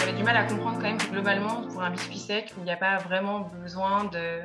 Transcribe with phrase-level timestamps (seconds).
[0.00, 2.70] j'avais du mal à comprendre quand même que globalement, pour un biscuit sec, il n'y
[2.70, 4.40] a pas vraiment besoin de,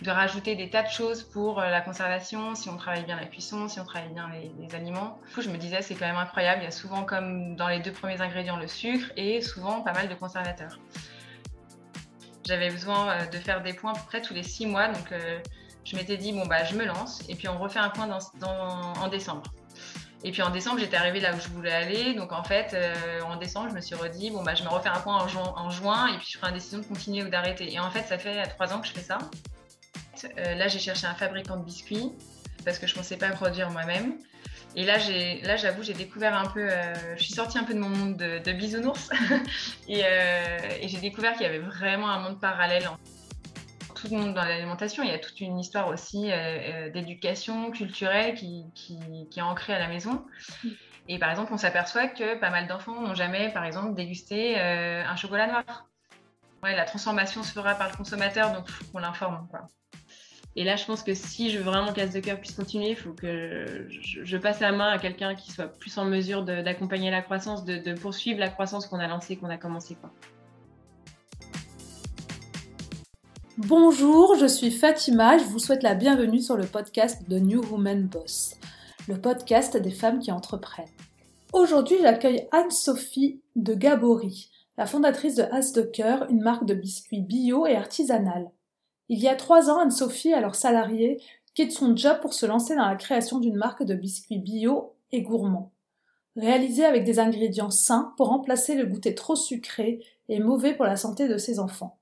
[0.00, 3.26] de, rajouter des tas de choses pour euh, la conservation, si on travaille bien la
[3.26, 5.20] cuisson, si on travaille bien les, aliments.
[5.38, 6.62] Je me disais, c'est quand même incroyable.
[6.62, 9.92] Il y a souvent, comme dans les deux premiers ingrédients, le sucre et souvent pas
[9.92, 10.78] mal de conservateurs.
[12.46, 15.12] J'avais besoin euh, de faire des points à peu près tous les six mois, donc
[15.12, 15.38] euh,
[15.84, 18.94] je m'étais dit, bon, bah, je me lance et puis on refait un point dans,
[18.98, 19.42] en décembre.
[20.26, 22.12] Et puis en décembre, j'étais arrivée là où je voulais aller.
[22.14, 24.88] Donc en fait, euh, en décembre, je me suis redit, bon, bah, je me refais
[24.88, 27.28] un point en, ju en juin et puis je ferai une décision de continuer ou
[27.28, 27.72] d'arrêter.
[27.72, 29.18] Et en fait, ça fait trois ans que je fais ça.
[30.36, 32.10] Euh, là, j'ai cherché un fabricant de biscuits
[32.64, 34.16] parce que je ne pensais pas produire moi-même.
[34.74, 37.88] Et là, j'avoue, j'ai découvert un peu, euh, je suis sortie un peu de mon
[37.88, 39.10] monde de, bisounours
[39.88, 40.02] et
[40.82, 42.90] j'ai découvert qu'il y avait vraiment un monde parallèle
[44.08, 48.64] tout dans l'alimentation, il y a toute une histoire aussi euh, euh, d'éducation culturelle qui,
[48.74, 48.98] qui,
[49.30, 50.24] qui, est ancrée à la maison.
[50.64, 50.68] Mm.
[51.08, 55.04] Et par exemple, on s'aperçoit que pas mal d'enfants n'ont jamais, par exemple, dégusté euh,
[55.04, 55.88] un chocolat noir.
[56.62, 59.46] Ouais, la transformation se fera par le consommateur, donc il faut qu'on l'informe.
[60.56, 62.96] Et là, je pense que si je veux vraiment Casse de cœur puisse continuer, il
[62.96, 67.10] faut que je, je, passe la main à quelqu'un qui soit plus en mesure d'accompagner
[67.10, 69.96] la croissance, de, de poursuivre la croissance qu'on a lancée, qu'on a commencé.
[69.96, 70.10] Quoi.
[73.58, 78.02] Bonjour, je suis Fatima, je vous souhaite la bienvenue sur le podcast de New Woman
[78.02, 78.58] Boss,
[79.08, 80.84] le podcast des femmes qui entreprennent.
[81.54, 87.22] Aujourd'hui, j'accueille Anne-Sophie de Gabory, la fondatrice de As de Cœur, une marque de biscuits
[87.22, 88.50] bio et artisanale.
[89.08, 91.22] Il y a trois ans, Anne-Sophie, alors salariée,
[91.54, 95.22] quitte son job pour se lancer dans la création d'une marque de biscuits bio et
[95.22, 95.72] gourmands.
[96.36, 100.96] Réalisée avec des ingrédients sains pour remplacer le goûter trop sucré et mauvais pour la
[100.96, 101.95] santé de ses enfants.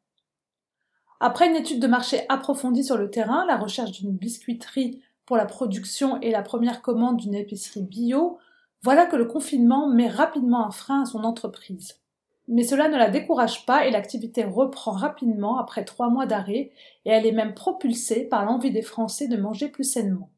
[1.26, 5.46] Après une étude de marché approfondie sur le terrain, la recherche d'une biscuiterie pour la
[5.46, 8.36] production et la première commande d'une épicerie bio,
[8.82, 11.98] voilà que le confinement met rapidement un frein à son entreprise.
[12.46, 16.72] Mais cela ne la décourage pas et l'activité reprend rapidement après trois mois d'arrêt
[17.06, 20.28] et elle est même propulsée par l'envie des Français de manger plus sainement.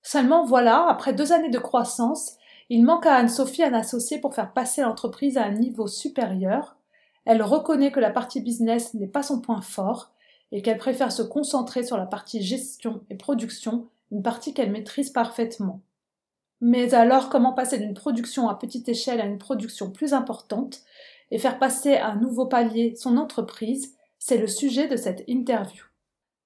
[0.00, 2.38] Seulement voilà, après deux années de croissance,
[2.70, 6.78] il manque à Anne-Sophie un associé pour faire passer l'entreprise à un niveau supérieur,
[7.24, 10.12] elle reconnaît que la partie business n'est pas son point fort
[10.50, 15.10] et qu'elle préfère se concentrer sur la partie gestion et production, une partie qu'elle maîtrise
[15.10, 15.80] parfaitement.
[16.60, 20.82] Mais alors, comment passer d'une production à petite échelle à une production plus importante
[21.32, 25.84] et faire passer à un nouveau palier son entreprise, c'est le sujet de cette interview.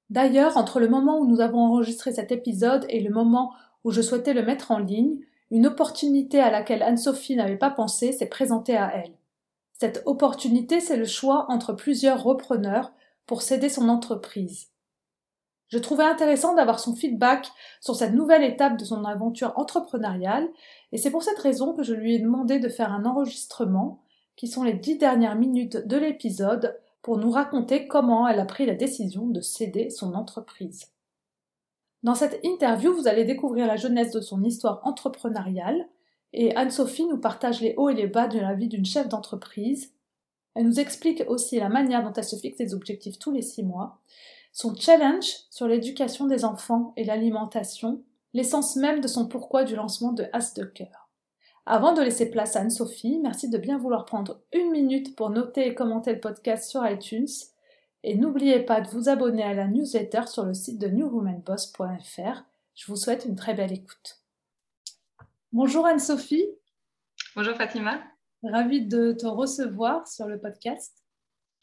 [0.08, 4.00] D'ailleurs, entre le moment où nous avons enregistré cet épisode et le moment où je
[4.00, 5.18] souhaitais le mettre en ligne,
[5.50, 9.15] une opportunité à laquelle Anne-Sophie n'avait pas pensé s'est présentée à elle.
[9.78, 12.92] Cette opportunité, c'est le choix entre plusieurs repreneurs
[13.26, 14.68] pour céder son entreprise.
[15.68, 17.50] Je trouvais intéressant d'avoir son feedback
[17.80, 20.48] sur cette nouvelle étape de son aventure entrepreneuriale,
[20.92, 24.00] et c'est pour cette raison que je lui ai demandé de faire un enregistrement,
[24.36, 28.64] qui sont les dix dernières minutes de l'épisode, pour nous raconter comment elle a pris
[28.64, 30.92] la décision de céder son entreprise.
[32.02, 35.86] Dans cette interview, vous allez découvrir la jeunesse de son histoire entrepreneuriale,
[36.36, 39.94] et Anne-Sophie nous partage les hauts et les bas de la vie d'une chef d'entreprise.
[40.54, 43.62] Elle nous explique aussi la manière dont elle se fixe des objectifs tous les six
[43.62, 43.98] mois,
[44.52, 48.02] son challenge sur l'éducation des enfants et l'alimentation,
[48.34, 51.08] l'essence même de son pourquoi du lancement de As de cœur.
[51.64, 55.66] Avant de laisser place à Anne-Sophie, merci de bien vouloir prendre une minute pour noter
[55.66, 57.26] et commenter le podcast sur iTunes.
[58.04, 62.44] Et n'oubliez pas de vous abonner à la newsletter sur le site de newwomanboss.fr.
[62.74, 64.20] Je vous souhaite une très belle écoute.
[65.52, 66.44] Bonjour Anne-Sophie.
[67.36, 68.02] Bonjour Fatima.
[68.42, 71.04] Ravie de te recevoir sur le podcast.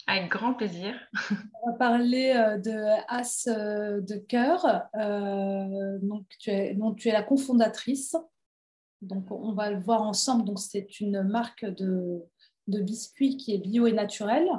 [0.08, 0.96] Avec grand plaisir.
[1.62, 2.72] On va parler euh, de
[3.10, 4.66] As euh, de cœur.
[4.96, 8.16] Euh, donc, tu es, tu es la cofondatrice.
[9.02, 10.46] Donc, on va le voir ensemble.
[10.46, 12.22] Donc, c'est une marque de,
[12.68, 14.50] de biscuits qui est bio et naturelle.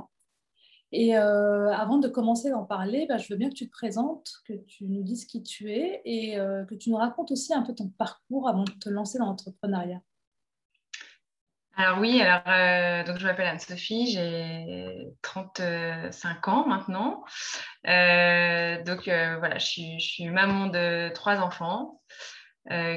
[0.97, 4.31] Et euh, avant de commencer d'en parler, bah, je veux bien que tu te présentes,
[4.47, 7.63] que tu nous dises qui tu es et euh, que tu nous racontes aussi un
[7.63, 10.01] peu ton parcours avant de te lancer dans l'entrepreneuriat.
[11.75, 17.25] Alors oui, alors euh, donc je m'appelle Anne-Sophie, j'ai 35 ans maintenant.
[17.83, 22.01] donc voilà, je suis, je suis, maman de trois enfants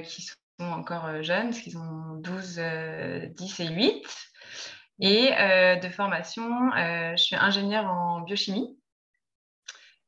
[0.03, 2.61] qui sont encore jeunes, parce qu'ils ont 12,
[3.35, 4.05] 10 et 8.
[4.99, 8.77] Et euh, de formation, euh, je suis ingénieure en biochimie.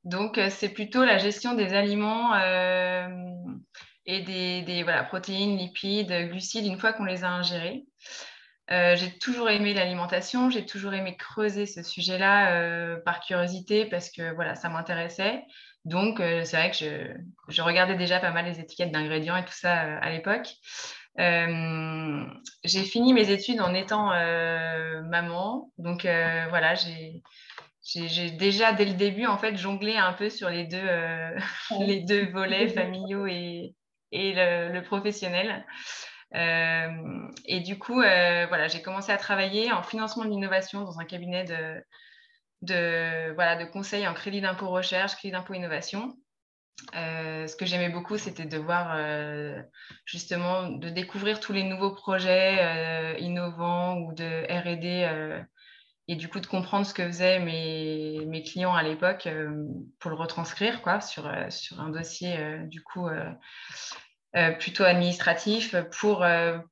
[0.03, 2.35] Donc, euh, c'est plutôt la gestion des aliments
[4.05, 7.85] et des, voilà, protéines, lipides, glucides une fois qu'on les a ingérés.
[8.69, 14.55] j'ai toujours aimé l'alimentation, j'ai toujours aimé creuser ce sujet-là par curiosité parce que voilà,
[14.55, 15.43] ça m'intéressait.
[15.85, 16.77] Donc, c'est vrai que
[17.49, 20.47] je, regardais déjà pas mal les étiquettes d'ingrédients et tout ça à l'époque.
[21.19, 24.09] J'ai fini mes études en étant
[25.09, 25.71] maman.
[25.77, 27.21] Donc voilà, j'ai
[28.31, 30.89] déjà dès le début en fait jonglé un peu sur les deux,
[31.79, 33.75] les deux volets familiaux et,
[34.11, 35.65] et le, professionnel.
[36.33, 41.43] et du coup, voilà, j'ai commencé à travailler en financement de l'innovation dans un cabinet
[41.43, 41.83] de,
[42.61, 46.15] de, voilà, de conseil en crédit d'impôt recherche, crédit d'impôt innovation.
[46.95, 49.61] Euh, ce que j'aimais beaucoup, c'était de voir euh,
[50.05, 55.45] justement, de découvrir tous les nouveaux projets euh, innovants ou de RD
[56.07, 59.29] et du coup de comprendre ce que faisaient mes, mes clients à l'époque
[59.99, 62.35] pour le retranscrire quoi, sur, sur un dossier
[62.65, 63.07] du coup
[64.57, 66.25] plutôt administratif pour,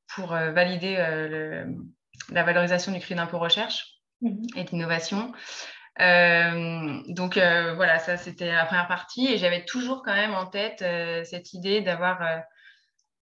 [0.08, 0.96] pour valider
[2.32, 5.32] la valorisation du crédit d'impôt recherche mmh et d'innovation.
[6.00, 10.46] Euh, donc euh, voilà, ça c'était la première partie et j'avais toujours quand même en
[10.46, 12.44] tête euh, cette idée d'avoir,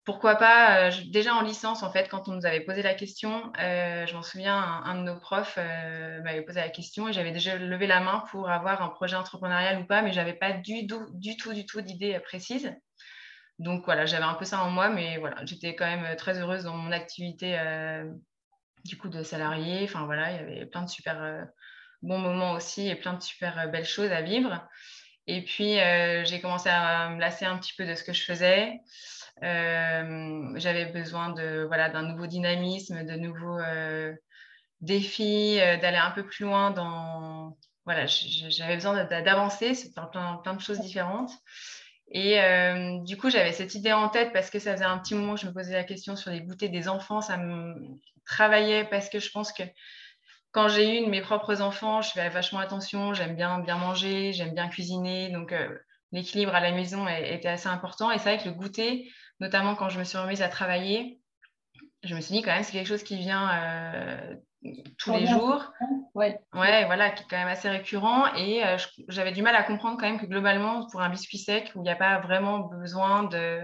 [0.05, 4.15] pourquoi pas, déjà en licence en fait, quand on nous avait posé la question, je
[4.15, 8.01] m'en souviens, un, de nos profs m'avait posé la question et j'avais déjà levé la
[8.01, 11.67] main pour avoir un projet entrepreneurial ou pas, mais j'avais pas du, du tout, du
[11.67, 12.75] tout d'idée précise.
[13.59, 16.65] Donc voilà, j'avais un peu ça en moi, mais voilà, j'étais quand même très heureuse
[16.65, 17.59] dans mon activité
[18.85, 19.85] du coup de salarié.
[19.85, 21.47] Enfin voilà, il y avait plein de super
[22.03, 24.67] bons moments aussi et plein de super euh, belles choses à vivre.
[25.27, 28.25] Et puis, euh, j'ai commencé à me lasser un petit peu de ce que je
[28.25, 28.81] faisais.
[29.43, 33.61] Euh, j'avais besoin de voilà d'un nouveau dynamisme, de nouveaux
[34.81, 40.61] défis, d'aller un peu plus loin dans voilà, j'avais besoin d'avancer, faire plein, plein de
[40.61, 41.31] choses différentes.
[42.11, 42.41] Et
[43.05, 45.43] du coup, j'avais cette idée en tête parce que ça faisait un petit moment que
[45.43, 47.21] je me posais la question sur les goûters des enfants.
[47.21, 47.77] Ça me
[48.27, 49.63] travaillait parce que je pense que
[50.59, 54.55] quand j'ai eu mes propres enfants, je fais vachement attention, j'aime bien bien manger, j'aime
[54.55, 55.69] bien cuisiner, donc euh,
[56.11, 58.11] l'équilibre à la maison était assez important.
[58.11, 59.09] Et c'est vrai que le goûter,
[59.39, 61.21] notamment quand je me suis remise à travailler,
[62.03, 64.35] je me suis dit quand même c'est quelque chose qui vient euh,
[64.99, 65.71] tous les jours.
[66.17, 66.41] Ouais.
[66.55, 68.35] ouais, voilà, qui est quand même assez récurrent.
[68.35, 71.71] Et euh, j'avais du mal à comprendre quand même que globalement, pour un biscuit sec,
[71.77, 73.61] où il n'y a pas vraiment besoin de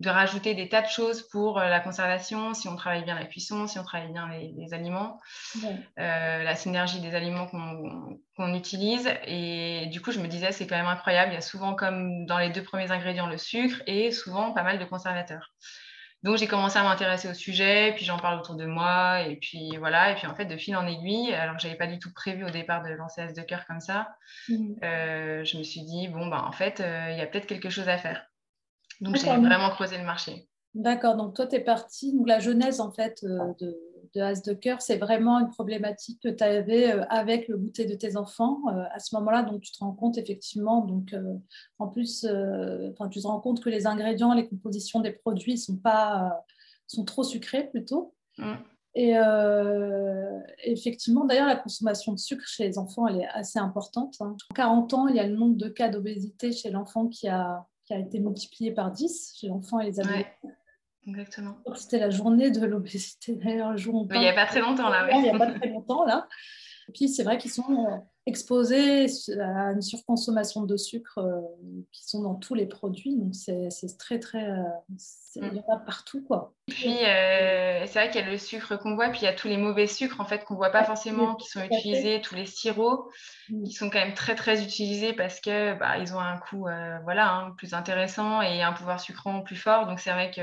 [0.00, 3.26] de rajouter des tas de choses pour euh, la conservation, si on travaille bien la
[3.26, 5.20] cuisson, si on travaille bien les, aliments,
[5.64, 9.08] euh, la synergie des aliments qu'on utilise.
[9.26, 11.32] Et du coup, je me disais, c'est quand même incroyable.
[11.32, 14.64] Il y a souvent, comme dans les deux premiers ingrédients, le sucre et souvent pas
[14.64, 15.54] mal de conservateurs.
[16.24, 19.76] Donc, j'ai commencé à m'intéresser au sujet, puis j'en parle autour de moi, et puis
[19.76, 20.10] voilà.
[20.10, 22.12] Et puis, en fait, de fil en aiguille, alors que je n'avais pas du tout
[22.14, 24.08] prévu au départ de lancer As de cœur comme ça,
[24.48, 24.72] mmh.
[24.82, 27.90] euh, je me suis dit, bon, ben, en fait, il y a peut-être quelque chose
[27.90, 28.26] à faire.
[29.00, 30.48] Donc, j'ai vraiment creusé le marché.
[30.74, 32.12] D'accord, donc toi, tu es parti.
[32.12, 33.78] Donc, la genèse, en fait, euh, de,
[34.14, 37.84] de As de cœur, c'est vraiment une problématique que tu avais euh, avec le goûter
[37.86, 38.58] de tes enfants.
[38.68, 41.14] Euh, à ce moment-là, donc, tu te rends compte, effectivement, donc,
[41.78, 46.44] en plus, tu te rends compte que les ingrédients, les compositions des produits sont, pas,
[46.88, 48.14] sont trop sucrés, plutôt.
[48.38, 48.54] Mm.
[48.96, 49.14] Et
[50.64, 54.16] effectivement, d'ailleurs, la consommation de sucre chez les enfants, elle est assez importante.
[54.20, 54.36] En hein.
[54.54, 57.94] 40 ans, il y a le nombre de cas d'obésité chez l'enfant qui a qui
[57.94, 60.26] a été multiplié par 10 chez l'enfant et les adultes.
[61.06, 61.58] exactement.
[61.74, 65.08] C'était la journée de l'obésité, d'ailleurs, jour Il n'y a pas très longtemps, là.
[65.12, 66.28] Il n'y a pas très longtemps, là.
[66.88, 67.96] Et puis, c'est vrai qu'ils sont euh,
[68.26, 69.06] exposés
[69.40, 71.40] à une surconsommation de sucre euh,
[71.92, 73.16] qui sont dans tous les produits.
[73.16, 74.50] Donc, c'est très, très.
[74.50, 74.62] Euh,
[75.36, 76.52] il y en a partout, quoi.
[76.66, 79.48] Puis, c'est vrai qu'il y a le sucre qu'on voit, puis il y a tous
[79.48, 82.46] les mauvais sucres, en fait, qu'on ne voit pas forcément, qui sont utilisés, tous les
[82.46, 83.08] sirops,
[83.48, 83.64] mm.
[83.64, 86.66] qui sont quand même très, très utilisés parce que bah, ils ont un coût
[87.02, 89.86] voilà, hein, plus intéressant et un pouvoir sucrant plus fort.
[89.86, 90.40] Donc, c'est vrai que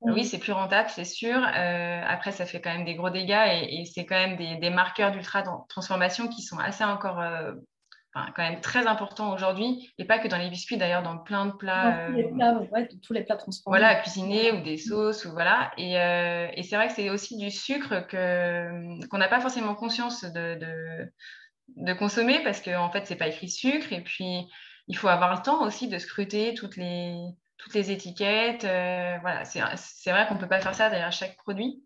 [0.00, 1.36] oui, c'est plus rentable, c'est sûr.
[1.36, 5.10] Euh, après, ça fait quand même des gros dégâts et, c'est quand même des, marqueurs
[5.10, 7.52] d'ultra-transformation qui sont assez encore, euh,
[8.14, 9.92] quand même très importants aujourd'hui.
[9.98, 12.06] Et pas que dans les biscuits, d'ailleurs, dans plein de plats.
[12.06, 13.78] tous les euh, plats, ouais, tous les plats transformés.
[13.78, 15.72] Voilà, cuisinés ou des sauces, ou voilà.
[15.76, 20.22] Et, et c'est vrai que c'est aussi du sucre que, qu'on n'a pas forcément conscience
[20.22, 21.12] de, de,
[21.76, 23.92] de consommer parce qu'en en fait, c'est pas écrit sucre.
[23.92, 24.46] Et puis,
[24.86, 27.16] il faut avoir le temps aussi de scruter toutes les
[27.58, 28.64] toutes les étiquettes.
[28.64, 29.60] Euh, voilà, c'est
[30.10, 31.82] vrai qu'on ne peut pas faire ça derrière chaque produit.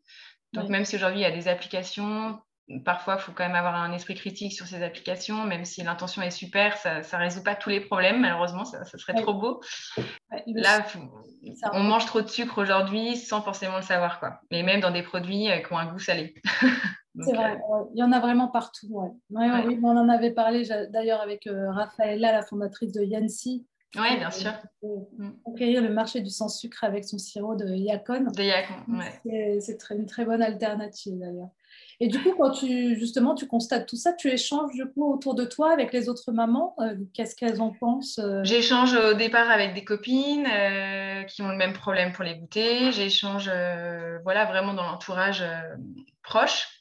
[0.53, 2.39] Donc, même si aujourd'hui il y a des applications,
[2.85, 6.21] parfois il faut quand même avoir un esprit critique sur ces applications, même si l'intention
[6.21, 9.63] est super, ça ne résout pas tous les problèmes, malheureusement, ça, serait trop beau.
[10.47, 10.85] Là,
[11.73, 14.41] on mange trop de sucre aujourd'hui sans forcément le savoir, quoi.
[14.51, 16.35] Mais même dans des produits euh, qui ont un goût salé.
[17.21, 19.21] C'est vrai, euh, il y en a vraiment partout.
[19.31, 24.53] on en avait parlé d'ailleurs avec Raphaël, la fondatrice de Yancy, Oui, bien sûr.
[24.83, 25.31] Mm.
[25.45, 28.25] Conquérir le marché du sans sucre avec son sirop de Yacon.
[28.35, 29.61] De Yacon, ouais.
[29.61, 31.51] C'est une très bonne alternative d'ailleurs.
[32.01, 35.35] Et du coup, quand tu justement tu constates tout ça, tu échanges du coup autour
[35.35, 36.75] de toi avec les autres mamans.
[36.81, 38.41] Euh, qu'est-ce qu'elles en pensent euh?
[38.45, 42.93] J'échange au départ avec des copines euh, qui ont le même problème pour les goûter.
[42.93, 43.51] J'échange
[44.23, 45.45] voilà vraiment dans l'entourage
[46.23, 46.72] proche.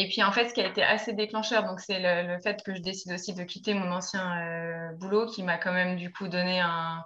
[0.00, 2.74] Et puis en fait, ce qui a été assez déclencheur, donc c'est le, fait que
[2.74, 6.60] je décide aussi de quitter mon ancien boulot qui m'a quand même du coup donné
[6.60, 7.02] un,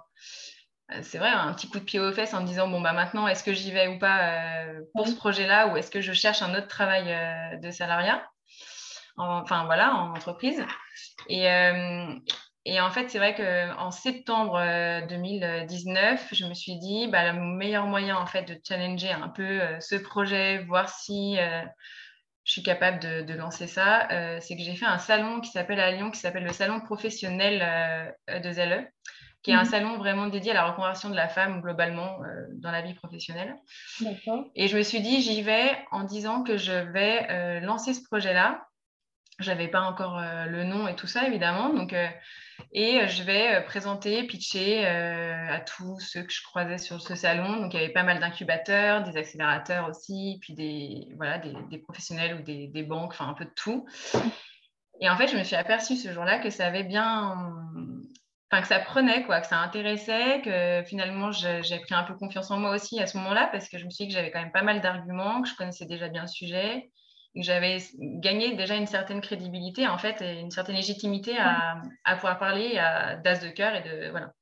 [0.91, 2.93] euh, c'est vrai, un petit coup de pied aux fesses en me disant bon bah
[2.93, 6.13] maintenant est-ce que j'y vais ou pas euh, pour ce projet-là ou est-ce que je
[6.13, 8.25] cherche un autre travail euh, de salariat
[9.15, 10.65] enfin voilà en entreprise.
[11.29, 11.45] Et,
[12.65, 14.59] et en fait c'est vrai qu'en septembre
[15.07, 19.61] 2019 je me suis dit bah, le meilleur moyen en fait de challenger un peu
[19.79, 21.37] ce projet voir si
[22.45, 24.07] je suis capable de, de lancer ça
[24.41, 28.15] c'est que j'ai fait un salon qui s'appelle à Lyon qui s'appelle le salon professionnel
[28.27, 28.89] de ZLE
[29.43, 29.69] qui est un mhm.
[29.69, 33.55] salon vraiment dédié à la reconversion de la femme globalement euh, dans la vie professionnelle.
[34.55, 38.01] Et je me suis dit, j'y vais en disant que je vais euh, lancer ce
[38.03, 38.65] projet-là.
[39.39, 41.73] Je n'avais pas encore euh, le nom et tout ça, évidemment.
[41.73, 41.93] Donc,
[42.73, 47.61] et je vais présenter, pitcher à tous ceux que je croisais sur ce salon.
[47.61, 52.39] Donc, il y avait pas mal d'incubateurs, des accélérateurs aussi, puis des, voilà, des, professionnels
[52.39, 53.85] ou des, banques, enfin un peu de tout.
[54.99, 57.53] Et en fait, je me suis aperçue ce jour-là que ça avait bien
[58.61, 62.59] que ça prenait, quoi, que ça intéressait, que finalement j'ai pris un peu confiance en
[62.59, 64.51] moi aussi à ce moment-là parce que je me suis dit que j'avais quand même
[64.51, 66.91] pas mal d'arguments, que je connaissais déjà bien le sujet,
[67.35, 72.37] j'avais gagné déjà une certaine crédibilité en fait et une certaine légitimité à, à pouvoir
[72.37, 74.33] parler à d'as de cœur et de voilà.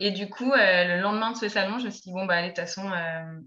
[0.00, 2.34] Et du coup, euh, le lendemain de ce salon, je me suis dit bon bah
[2.34, 2.90] allez de toute façon.
[2.90, 3.40] Euh,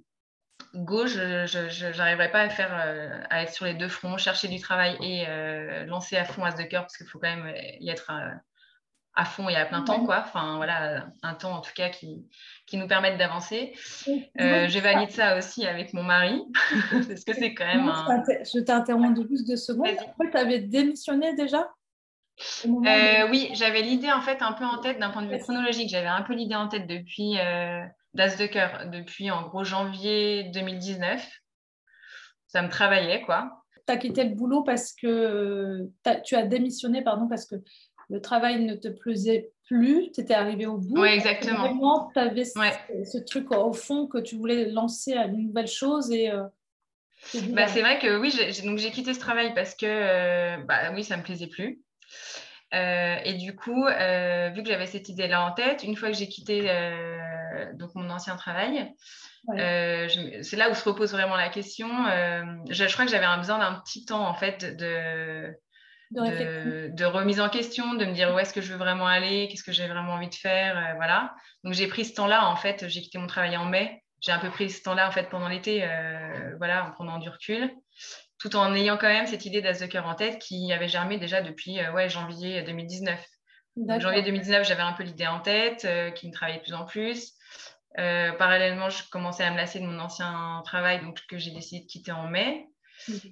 [0.76, 4.60] go, je n'arriverai pas à faire euh, à être sur les deux fronts, chercher du
[4.60, 5.26] travail et
[5.86, 8.12] lancer à fond As de cœur parce qu'il faut quand même y être
[9.16, 10.24] à fond et à plein temps, quoi.
[10.26, 12.26] Enfin, voilà, un temps en tout cas qui,
[12.68, 13.74] qui nous permette d'avancer.
[14.08, 16.42] Euh, je valide ça aussi avec mon mari,
[16.92, 18.24] parce que c'est quand même un...
[18.28, 19.88] Je t'interromps de juste deux secondes.
[20.20, 21.70] tu avais démissionné déjà
[22.66, 25.90] euh, Oui, j'avais l'idée en fait un peu en tête d'un point de vue chronologique.
[25.90, 27.82] J'avais un peu l'idée en tête depuis euh,
[28.14, 31.26] d'As de cœur, depuis en gros janvier 2019.
[32.48, 33.62] Ça me travaillait, quoi.
[33.88, 35.90] Tu as quitté le boulot parce que
[36.26, 37.56] tu as démissionné, pardon, parce que
[38.10, 41.02] le travail ne te plaisait plus, tu étais arrivé au bout.
[41.02, 41.60] Oui, exactement.
[41.60, 46.12] Vraiment, tu avais ce, truc au fond que tu voulais lancer à une nouvelle chose
[46.12, 46.30] et.
[46.32, 46.44] Euh,
[47.50, 51.18] bah, c'est vrai que oui, j'ai quitté ce travail parce que euh, bah, oui, ça
[51.18, 51.82] me plaisait plus.
[52.74, 56.28] Euh, et du coup, vu que j'avais cette idée-là en tête, une fois que j'ai
[56.28, 56.70] quitté
[57.74, 58.94] donc mon ancien travail,
[59.48, 61.88] c'est là où se repose vraiment la question.
[62.70, 65.56] Je, je, crois que j'avais besoin d'un petit temps en fait de
[66.12, 69.64] de, remise en question, de me dire où est-ce que je veux vraiment aller, qu'est-ce
[69.64, 71.34] que j'ai vraiment envie de faire, euh, voilà.
[71.64, 74.40] Donc j'ai pris ce temps-là, en fait, j'ai quitté mon travail en mai, j'ai un
[74.40, 77.72] peu pris ce temps-là, en fait, pendant l'été, euh, voilà, en prenant du recul,
[78.40, 81.18] tout en ayant quand même cette idée d'As de cœur en tête qui avait germé
[81.18, 83.20] déjà depuis euh, ouais, janvier 2019.
[83.78, 85.86] Donc, janvier 2019, j'avais un peu l'idée en tête,
[86.16, 87.34] qui me travaillait de plus en plus.
[87.94, 91.88] parallèlement, je commençais à me lasser de mon ancien travail, donc que j'ai décidé de
[91.88, 92.70] quitter en mai.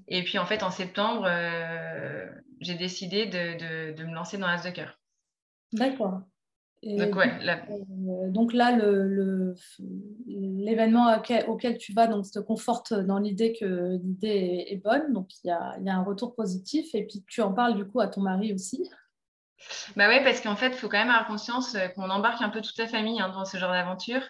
[0.08, 2.26] Et puis en fait, en septembre, euh,
[2.60, 5.00] j'ai décidé de, de, me lancer dans As de cœur.
[5.72, 6.22] D'accord.
[6.84, 7.66] Donc, ouais, là...
[7.70, 8.78] Euh, donc là,
[10.28, 15.14] l'événement le, auquel, tu vas donc, te conforte dans l'idée que l'idée est, bonne.
[15.14, 16.94] Donc il y, a, il y, a, un retour positif.
[16.94, 18.90] Et puis tu en parles du coup à ton mari aussi.
[19.96, 22.60] Bah ouais, parce qu'en fait, il faut quand même avoir conscience qu'on embarque un peu
[22.62, 24.22] toute la famille hein, dans ce genre d'aventure.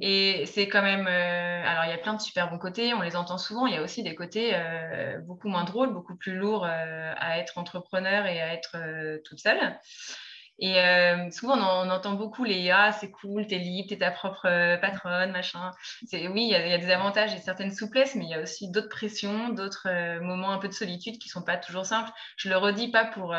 [0.00, 1.06] Et c'est quand même.
[1.06, 3.66] Euh, alors, il y a plein de super bons côtés, on les entend souvent.
[3.66, 7.38] Il y a aussi des côtés euh, beaucoup moins drôles, beaucoup plus lourds euh, à
[7.38, 8.76] être entrepreneur et à être
[9.24, 9.78] toute seule.
[10.60, 10.74] Et
[11.30, 15.70] souvent, on, entend beaucoup les Ah, c'est cool, t'es libre, t'es ta propre patronne, machin.
[16.12, 18.88] Oui, il y, a, des avantages et certaines souplesses, mais il y a aussi d'autres
[18.88, 22.10] pressions, d'autres moments un peu de solitude qui sont pas toujours simples.
[22.36, 23.36] Je le redis pas pour,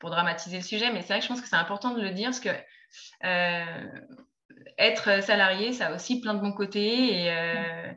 [0.00, 2.10] pour dramatiser le sujet, mais c'est vrai que je pense que c'est important de le
[2.10, 2.50] dire parce que
[4.78, 7.92] être salarié, ça a aussi plein de bons côtés et euh,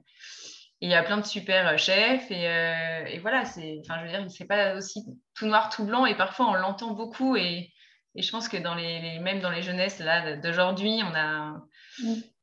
[0.81, 4.05] il y a plein de super euh, chefs et, euh, et voilà, c'est, enfin, je
[4.05, 5.03] veux dire, c'est pas aussi
[5.35, 7.71] tout noir, tout blanc et parfois on l'entend beaucoup et,
[8.15, 11.61] et, je pense que dans les, même dans les jeunesses là d'aujourd'hui, on a,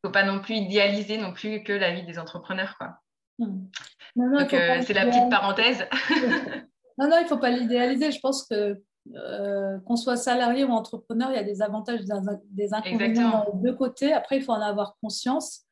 [0.04, 2.96] faut pas non plus idéaliser non plus que la vie des entrepreneurs quoi.
[4.16, 5.86] Donc c'est la petite parenthèse.
[6.98, 8.10] non non, il faut pas l'idéaliser.
[8.10, 8.82] Je pense que
[9.14, 12.00] euh, qu'on soit salarié ou entrepreneur, il y a des avantages,
[12.50, 14.12] des inconvénients de deux côtés.
[14.12, 15.62] Après, il faut en avoir conscience.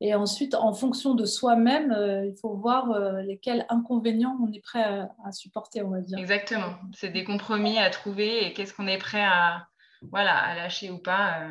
[0.00, 4.60] Et ensuite, en fonction de soi-même, euh, il faut voir euh, lesquels inconvénients on est
[4.60, 6.18] prêt à, supporter, on va dire.
[6.18, 6.74] Exactement.
[6.94, 9.66] C'est des compromis à trouver et qu'est-ce qu'on est prêt à,
[10.10, 11.48] voilà, à lâcher ou pas.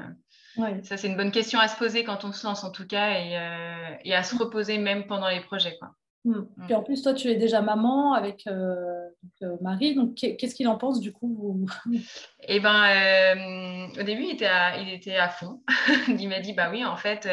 [0.84, 3.20] Ça, c'est une bonne question à se poser quand on se lance en tout cas
[3.20, 5.75] et, et à se reposer même pendant les projets.
[5.80, 5.96] Quoi.
[6.25, 6.46] Hmm.
[6.56, 6.65] Mm.
[6.65, 9.10] Puis en plus, toi, tu es déjà maman avec euh,
[9.42, 11.65] euh, Marie, donc qu'est-ce qu'il en pense du coup
[12.48, 15.62] Eh ben, euh, au début, il était à, il était à fond.
[16.08, 17.27] il m'a dit, bah oui, en fait.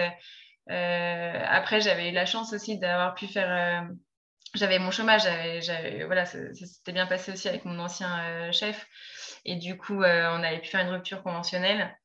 [0.66, 3.88] après, j'avais eu la chance aussi d'avoir pu faire.
[4.54, 5.22] j'avais mon chômage,
[5.60, 8.88] j'avais, voilà, ça, s'était bien passé aussi avec mon ancien chef,
[9.44, 11.96] et du coup, on avait pu faire une rupture conventionnelle.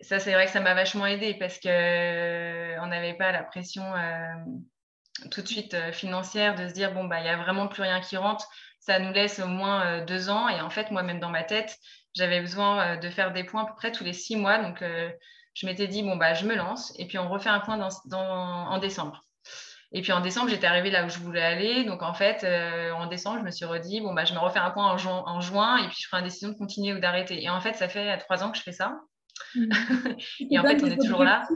[0.00, 3.82] Ça, c'est vrai que ça m'a vachement aidé parce que on n'avait pas la pression
[5.30, 7.82] tout de suite euh, financière, de se dire, bon, bah, il n'y a vraiment plus
[7.82, 8.48] rien qui rentre,
[8.80, 10.48] ça nous laisse au moins euh, deux ans.
[10.48, 11.76] Et en fait, moi-même dans ma tête,
[12.14, 14.58] j'avais besoin euh, de faire des points à peu près tous les six mois.
[14.58, 14.82] Donc,
[15.54, 18.18] je m'étais dit, bon, bah, je me lance et puis on refait un point dans,
[18.18, 19.22] en décembre.
[19.92, 21.84] Et puis en décembre, j'étais arrivée là où je voulais aller.
[21.84, 22.44] Donc en fait,
[22.92, 25.40] en décembre, je me suis redit, bon, bah, je me refais un point en, en
[25.40, 27.42] juin et puis je ferai une décision de continuer ou d'arrêter.
[27.42, 29.00] Et en fait, ça fait trois ans que je fais ça.
[29.54, 29.70] Mmh.
[30.50, 31.48] et en fait, on est toujours là.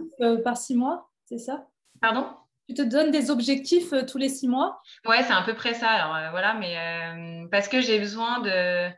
[0.45, 1.67] par six mois, c'est ça?
[2.01, 2.27] Pardon?
[2.71, 4.81] Tu te donnes des objectifs euh, tous les six mois?
[5.05, 5.89] Ouais, c'est à peu près ça.
[5.89, 8.89] Alors euh, voilà, mais euh, parce que j'ai besoin de.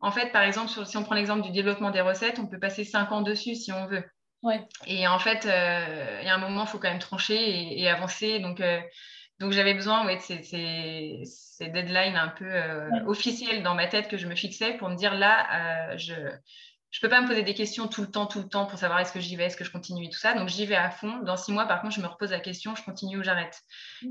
[0.00, 2.84] En fait, par exemple, si on prend l'exemple du développement des recettes, on peut passer
[2.84, 4.04] cinq ans dessus si on veut.
[4.42, 4.60] Ouais.
[4.86, 8.38] Et en fait, il y a un moment, il faut quand même trancher et, avancer.
[8.40, 8.62] Donc,
[9.40, 10.42] donc j'avais besoin ouais, de ces,
[11.24, 12.52] ces, deadlines un peu
[13.06, 16.12] officielles dans ma tête que je me fixais pour me dire là, je,
[16.94, 19.00] je peux pas me poser des questions tout le temps, tout le temps pour savoir
[19.00, 20.32] est-ce que j'y vais, est-ce que je continue et tout ça.
[20.32, 21.18] Donc j'y vais à fond.
[21.24, 23.62] Dans six mois, par contre, je me repose la question, je continue ou j'arrête.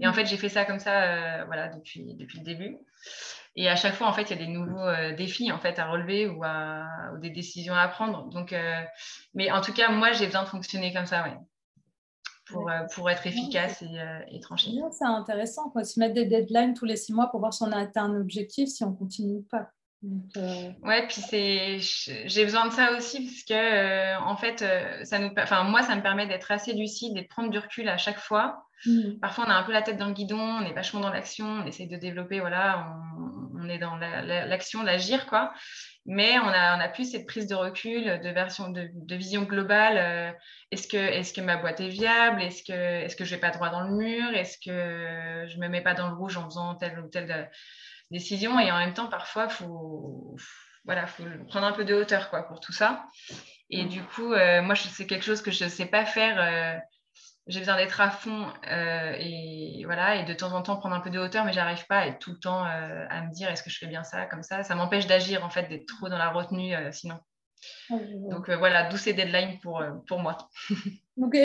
[0.02, 0.14] Et en mmh.
[0.14, 2.78] fait, j'ai fait ça comme ça, euh, voilà, depuis, depuis le début.
[3.56, 5.80] Et à chaque fois, en fait, il y a des nouveaux euh, défis en fait
[5.80, 6.86] à relever ou, à,
[7.16, 8.30] ou des décisions à prendre.
[8.32, 8.82] Donc, euh,
[9.34, 11.38] mais en tout cas, moi, j'ai besoin de fonctionner comme ça, ouais.
[12.48, 14.72] Pour, pour, être efficace et, et trancher.
[14.92, 15.86] C'est intéressant, quoi.
[15.86, 18.20] Se mettre des deadlines tous les six mois pour voir si on a atteint un
[18.20, 19.70] objectif, si on continue ou pas.
[20.38, 25.04] Euh, ouais, puis c'est, j'ai besoin de ça aussi parce que euh, en fait, euh,
[25.06, 27.88] ça nous, enfin moi, ça me permet d'être assez lucide et de prendre du recul
[27.88, 28.66] à chaque fois.
[28.86, 29.20] Mm.
[29.22, 31.46] Parfois, on a un peu la tête dans le guidon, on est vachement dans l'action,
[31.46, 32.86] on essaye de développer, voilà,
[33.58, 35.54] on, est dans l'action, l'agir, quoi.
[36.06, 40.36] Mais on a, on a plus cette prise de recul, de version, de, vision globale.
[40.72, 43.52] est-ce que, est-ce que ma boîte est viable Est-ce que, est-ce que je vais pas
[43.52, 46.76] droit dans le mur Est-ce que je me mets pas dans le rouge en faisant
[46.76, 47.50] tel ou tel
[48.14, 48.60] décision.
[48.60, 50.36] Et en même temps, parfois, il faut,
[50.86, 53.06] voilà, faut prendre un peu de hauteur quoi, pour tout ça.
[53.70, 56.40] Et du coup, euh, moi, c'est quelque chose que je ne sais pas faire.
[56.40, 56.80] Euh,
[57.48, 61.02] j'ai besoin d'être à fond euh, et voilà, et de temps en temps prendre un
[61.02, 63.64] peu de hauteur, mais j'arrive pas à être tout le temps à me dire est-ce
[63.64, 64.64] que je fais bien ça, comme ça.
[64.64, 67.20] Ça m'empêche d'agir en fait, d'être trop dans la retenue sinon.
[68.30, 70.38] Donc voilà, d'où ces deadlines pour, pour moi.
[71.18, 71.36] donc,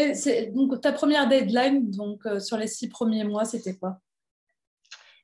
[0.52, 3.98] donc, ta première deadline donc, sur les six premiers mois, c'était quoi?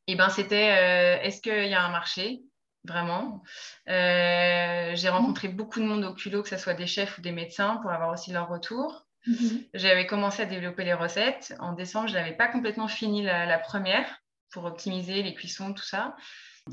[0.06, 2.42] Et ben c'était euh, est-ce qu'il y a un marché?
[2.84, 3.42] Vraiment
[3.88, 7.32] euh, J'ai rencontré beaucoup de monde au culot, que ce soit des chefs ou des
[7.32, 9.06] médecins, pour avoir aussi leur retour.
[9.26, 9.64] Mhm.
[9.72, 11.54] J'avais commencé à développer les recettes.
[11.58, 14.06] En décembre, je n'avais pas complètement fini la, première
[14.50, 16.14] pour optimiser les cuissons, tout ça.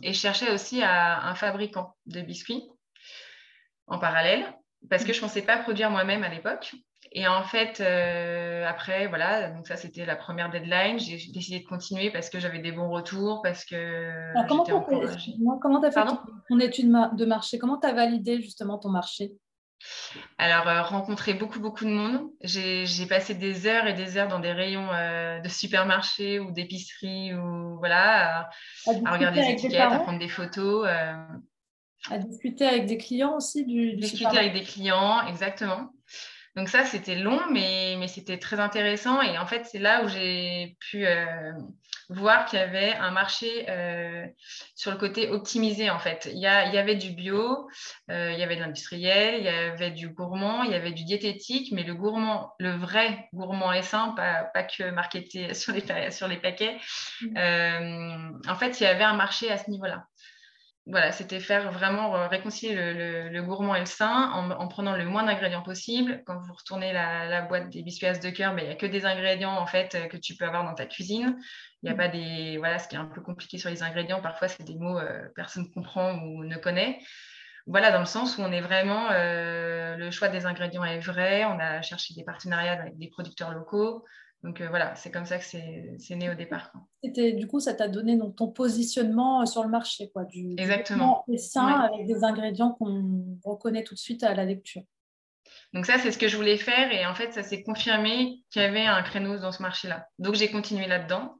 [0.04, 2.63] Et je cherchais aussi à un fabricant de biscuits
[3.88, 4.54] en parallèle
[4.89, 6.74] parce que je ne pensais pas produire moi-même à l'époque.
[7.13, 10.97] Et en fait, euh, après, voilà, donc ça c'était la première deadline.
[10.97, 14.47] J'ai décidé de continuer parce que j'avais des bons retours, parce que.
[14.47, 16.06] comment tu as fait
[16.47, 17.60] ton, étude de marché?
[17.60, 19.34] Comment tu as validé justement ton marché?
[20.38, 22.30] Alors, euh, rencontrer beaucoup, beaucoup de monde.
[22.43, 27.34] J'ai passé des heures et des heures dans des rayons euh, de supermarchés ou d'épicerie,
[27.34, 28.50] ou voilà,
[28.88, 30.88] à, regarder des étiquettes, à prendre des photos.
[32.10, 35.91] À discuter avec des clients aussi du, du Discuter avec des clients, exactement.
[36.56, 39.22] Donc ça, c'était long, mais, mais c'était très intéressant.
[39.22, 41.54] Et en fait, c'est là où j'ai pu euh,
[42.10, 44.26] voir qu'il y avait un marché euh,
[44.76, 46.30] sur le côté optimisé, en fait.
[46.32, 47.70] Il y, il y avait du bio,
[48.10, 51.06] euh, il y avait de l'industriel, il y avait du gourmand, il y avait du
[51.06, 56.12] diététique, mais le gourmand, le vrai gourmand et sain, pas, pas que marketé sur les,
[56.12, 56.78] sur les paquets,
[57.22, 58.42] mmh.
[58.50, 60.06] en fait, il y avait un marché à ce niveau-là
[60.88, 62.74] voilà, c'était faire vraiment euh, réconcilier
[63.30, 66.24] le, gourmand et le sain en, prenant le moins d'ingrédients possible.
[66.26, 69.06] Quand vous retournez la, boîte des biscuits de cœur, ben, il n'y a que des
[69.06, 71.38] ingrédients en fait euh, que tu peux avoir dans ta cuisine.
[71.84, 71.98] Il n'y a mm.
[71.98, 74.22] pas des voilà, ce qui est un peu compliqué sur les ingrédients.
[74.22, 77.00] Parfois, c'est des mots que euh, personne ne comprend ou ne connaît.
[77.67, 81.46] Voilà, dans le sens où on est vraiment le choix des ingrédients est vrai.
[81.46, 84.04] On a cherché des partenariats avec des producteurs locaux.
[84.44, 86.72] Donc euh, voilà, c'est comme ça que c'est né au départ.
[87.04, 90.54] C'était du coup, ça t'a donné donc, ton positionnement euh, sur le marché, quoi, du,
[90.58, 91.24] Exactement.
[91.28, 94.82] Du sain avec des ingrédients qu'on reconnaît tout de suite à la lecture.
[95.74, 98.62] Donc ça, c'est ce que je voulais faire et en fait, ça s'est confirmé qu'il
[98.62, 100.08] y avait un créneau dans ce marché-là.
[100.18, 101.36] Donc j'ai continué là-dedans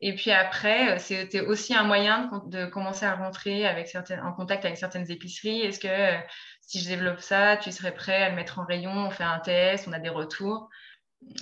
[0.00, 4.64] Et puis après, c'était aussi un moyen de, commencer à rentrer avec certaines, en contact
[4.64, 5.60] avec certaines épiceries.
[5.60, 6.24] Est-ce que
[6.60, 9.40] si je développe ça, tu serais prêt à le mettre en rayon On fait un
[9.40, 10.68] test, on a des retours?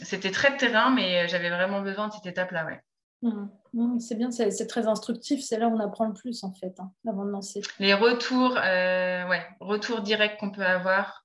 [0.02, 2.66] C'était très terrain, mais j'avais vraiment besoin de cette étape-là.
[2.66, 2.80] Ouais.
[3.22, 3.48] Mmh.
[3.74, 5.42] Mmh, c'est bien, c'est très instructif.
[5.42, 7.60] C'est là où on apprend le plus, en fait, hein, avant de lancer.
[7.78, 11.24] Les retours, euh, ouais, retours directs qu'on peut avoir,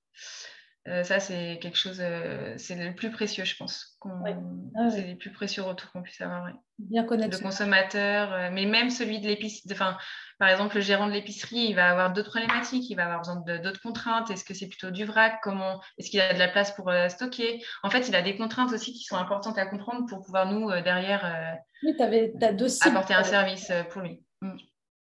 [0.88, 3.98] euh, ça, c'est quelque chose, euh, c'est le plus précieux, je pense.
[4.04, 6.48] Ah c'est les plus précieux retours qu'on puisse avoir.
[6.78, 7.36] Bien connaître.
[7.36, 9.68] Le consommateur, euh, mais même celui de l'épicerie.
[9.72, 9.96] Enfin,
[10.38, 13.42] par exemple, le gérant de l'épicerie, il va avoir d'autres problématiques, il va avoir besoin
[13.58, 14.30] d'autres contraintes.
[14.30, 15.40] Est-ce que c'est plutôt du vrac?
[15.42, 17.64] Comment Est-ce qu'il a de la place pour stocker?
[17.82, 20.70] En fait, il a des contraintes aussi qui sont importantes à comprendre pour pouvoir nous
[20.82, 24.22] derrière oui, as deux apporter un service pour lui.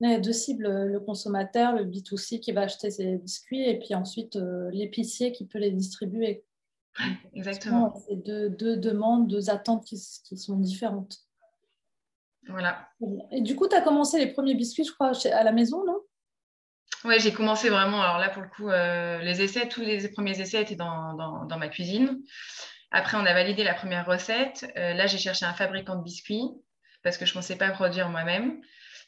[0.01, 3.79] Il y a deux cibles, le consommateur, le B2C qui va acheter ses biscuits et
[3.79, 6.45] puis ensuite euh, l'épicier qui peut les distribuer.
[7.35, 7.95] Exactement.
[8.07, 11.19] C'est deux, deux, demandes, deux attentes qui, qui, sont différentes.
[12.49, 12.89] Voilà.
[13.33, 16.01] Et du coup, tu as commencé les premiers biscuits, je crois, à la maison, non?
[17.05, 18.01] Oui, j'ai commencé vraiment.
[18.01, 21.45] Alors là, pour le coup, euh, les essais, tous les premiers essais étaient dans, dans,
[21.45, 22.21] dans, ma cuisine.
[22.91, 24.67] Après, on a validé la première recette.
[24.77, 26.49] Euh, là, j'ai cherché un fabricant de biscuits
[27.03, 28.61] parce que je ne pensais pas produire moi-même.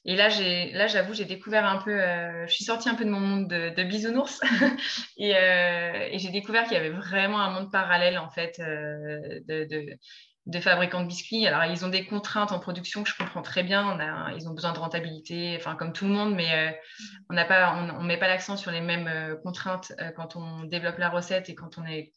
[0.07, 0.29] Et là,
[0.73, 3.49] là, j'avoue, j'ai découvert un peu, euh, je suis sortie un peu de mon monde
[3.49, 4.41] de, bisounours
[5.19, 9.41] et, euh, et j'ai découvert qu'il y avait vraiment un monde parallèle en fait euh,
[9.47, 11.47] de, fabricants de biscuits.
[11.47, 13.99] Alors, ils ont des contraintes en production que je comprends très bien.
[14.35, 16.81] Ils ont besoin de rentabilité, enfin comme tout le monde, mais
[17.29, 21.11] on n'a pas, on, met pas l'accent sur les mêmes contraintes quand on développe la
[21.11, 22.11] recette et quand on est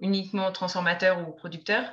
[0.00, 1.84] uniquement transformateur ou producteur.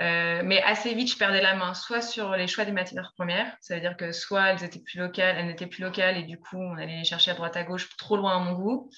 [0.00, 3.56] Euh, mais assez vite, je perdais la main, soit sur les choix des matières premières,
[3.60, 6.38] ça veut dire que soit elles étaient plus locales, elles n'étaient plus locales et du
[6.38, 8.90] coup, on allait les chercher à droite à gauche, trop loin à mon goût.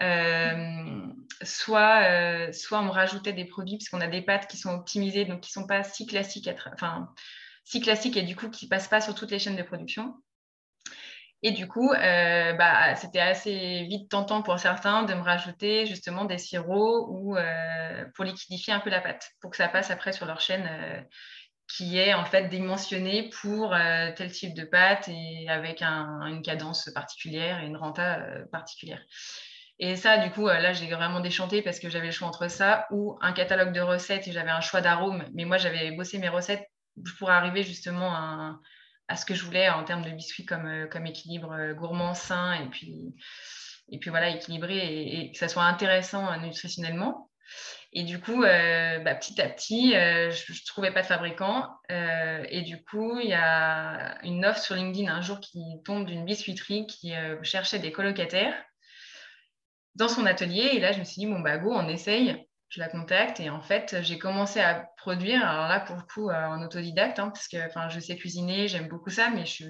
[0.00, 1.06] Euh,
[1.42, 5.26] soit, euh, soit on rajoutait des produits parce qu'on a des pâtes qui sont optimisées,
[5.26, 6.50] donc qui ne sont pas si classiques,
[7.64, 10.16] si classiques et du coup qui ne passent pas sur toutes les chaînes de production.
[11.44, 16.24] Et du coup, euh, bah, c'était assez vite tentant pour certains de me rajouter justement
[16.24, 20.12] des sirops ou euh, pour liquidifier un peu la pâte, pour que ça passe après
[20.12, 21.00] sur leur chaîne euh,
[21.66, 23.74] qui est en fait dimensionnée pour
[24.16, 29.00] tel type de pâte et avec une cadence particulière et une renta particulière.
[29.78, 32.86] Et ça, du coup, là, j'ai vraiment déchanté parce que j'avais le choix entre ça
[32.90, 35.24] ou un catalogue de recettes et j'avais un choix d'arômes.
[35.32, 36.68] Mais moi, j'avais bossé mes recettes
[37.18, 38.60] pour arriver justement à un
[39.08, 42.14] à ce que je voulais en termes de biscuits comme, euh, comme équilibre euh, gourmand,
[42.14, 43.14] sain et puis,
[43.90, 47.30] et puis voilà, équilibré et, que ça soit intéressant euh, nutritionnellement.
[47.92, 51.68] Et du coup, bah, petit à petit, je ne trouvais pas de fabricant.
[51.90, 56.24] et du coup, il y a une offre sur LinkedIn un jour qui tombe d'une
[56.24, 57.12] biscuiterie qui
[57.42, 58.54] cherchait des colocataires
[59.94, 60.70] dans son atelier.
[60.72, 63.50] Et là, je me suis dit, bon, bah, go, on essaye je la contacte et
[63.50, 65.46] en fait, j'ai commencé à produire.
[65.46, 67.58] Alors là, pour le coup, euh, en autodidacte, hein, parce que
[67.90, 69.66] je sais cuisiner, j'aime beaucoup ça, mais je suis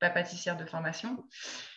[0.00, 1.16] pas pâtissière de formation.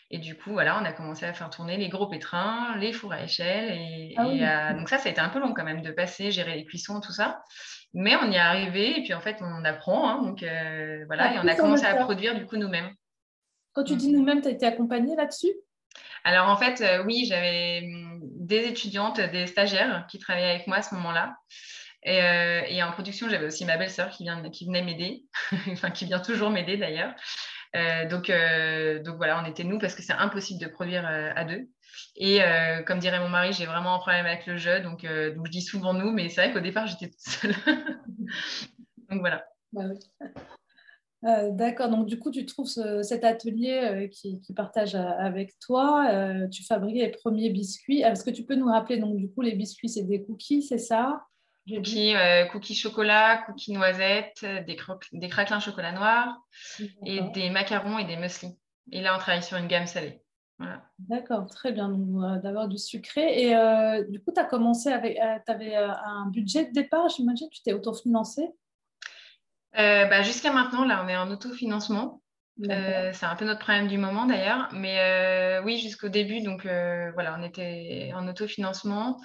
[0.09, 3.13] Et du coup, voilà, on a commencé à faire tourner les gros pétrins, les fours
[3.13, 3.71] à échelle.
[3.71, 6.55] Et, ah donc ça, ça a été un peu long quand même de passer, gérer
[6.55, 7.43] les cuissons, tout ça.
[7.93, 10.09] Mais on y est arrivé et puis en fait, on apprend.
[10.09, 12.89] Hein, donc euh, voilà, et on a commencé à produire du coup nous-mêmes.
[13.73, 14.17] Quand tu dis mm.
[14.17, 15.53] nous-mêmes, tu as été accompagnée là-dessus?
[16.23, 18.10] Alors en fait, euh, oui, j'avais hum,
[18.51, 21.35] des étudiantes, des stagiaires qui travaillaient avec moi à ce moment-là.
[22.03, 25.23] Et, euh, en production, j'avais aussi ma belle-sœur qui, venait m'aider,
[25.71, 27.13] enfin qui vient toujours m'aider d'ailleurs.
[27.75, 28.31] Euh, donc,
[29.05, 31.69] donc voilà, on était nous parce que c'est impossible de produire à deux.
[32.15, 32.39] Et
[32.85, 35.61] comme dirait mon mari, j'ai vraiment un problème avec le jeu, donc, donc je dis
[35.61, 37.55] souvent nous, mais c'est vrai qu'au départ, j'étais toute seule.
[39.09, 39.45] donc voilà.
[39.71, 39.83] Bah
[41.23, 46.07] euh, d'accord, donc du coup, tu trouves cet atelier euh, qui, partage euh, avec toi.
[46.51, 48.01] tu fabriques les premiers biscuits.
[48.01, 50.79] Est-ce que tu peux nous rappeler, donc du coup, les biscuits, c'est des cookies, c'est
[50.79, 51.23] ça?
[51.67, 52.13] Cookies,
[52.51, 54.77] cookies chocolat, cookies noisettes, des,
[55.13, 56.41] des craquelins chocolat noir
[57.05, 58.57] et des macarons et des muesli.
[58.91, 60.23] Et là, on travaille sur une gamme salée.
[60.97, 61.89] D'accord, très bien.
[61.89, 63.43] Donc, d'avoir du sucré.
[63.43, 65.17] Et du coup, tu as commencé avec.
[65.45, 68.49] tu avais un budget de départ, j'imagine, tu t'es autofinancé?
[69.77, 72.21] Euh, bah, Jusqu'à maintenant, là, on est en autofinancement.
[72.69, 74.69] Euh, c'est un peu notre problème du moment d'ailleurs.
[74.73, 76.63] Mais euh, oui, jusqu'au début, donc
[77.13, 79.19] voilà, on était en autofinancement.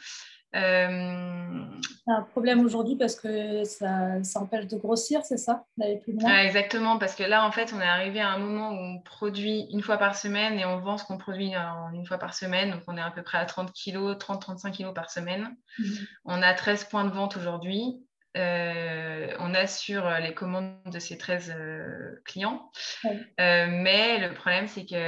[0.55, 5.65] C'est un problème aujourd'hui parce que ça, ça, empêche de grossir, c'est ça?
[5.77, 6.39] D'aller plus loin?
[6.39, 9.67] Exactement, parce que là, en fait, on est arrivé à un moment où on produit
[9.71, 12.71] une fois par semaine et on vend ce qu'on produit en une fois par semaine.
[12.71, 15.55] Donc, on est à peu près à 30 kg, 30-35 kg par semaine.
[15.79, 15.85] Mmh.
[16.25, 18.06] On a 13 points de vente aujourd'hui.
[18.37, 22.71] Euh, on assure les commandes de ces 13 euh, clients.
[23.05, 25.01] Euh, mais le problème, c'est qu'il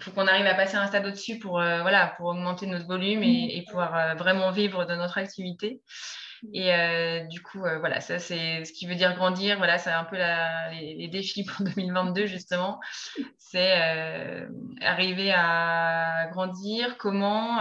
[0.00, 3.64] faut qu'on arrive à passer un stade au-dessus pour, voilà, pour augmenter notre volume et,
[3.68, 5.80] pouvoir vraiment vivre de notre activité.
[6.52, 9.58] Et euh, du coup, euh, voilà, ça c'est ce qui veut dire grandir.
[9.58, 12.80] Voilà, c'est un peu les, défis pour 2022 justement.
[13.38, 14.48] C'est euh,
[14.82, 16.98] arriver à grandir.
[16.98, 17.60] Comment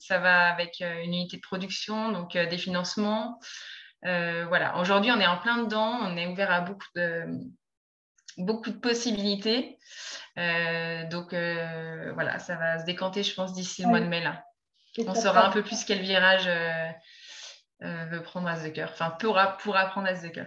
[0.00, 3.38] ça va avec une unité de production, donc des financements.
[4.02, 4.78] voilà.
[4.78, 5.98] Aujourd'hui, on est en plein dedans.
[6.02, 7.24] On est ouvert à beaucoup de
[8.36, 9.78] beaucoup de possibilités.
[10.36, 11.30] donc
[12.14, 14.44] voilà, ça va se décanter, je pense, d'ici le mois de mai là.
[15.06, 16.48] On saura un peu plus quel virage
[18.10, 20.46] veut prendre Asdecker, enfin pour, pour apprendre Asdecker.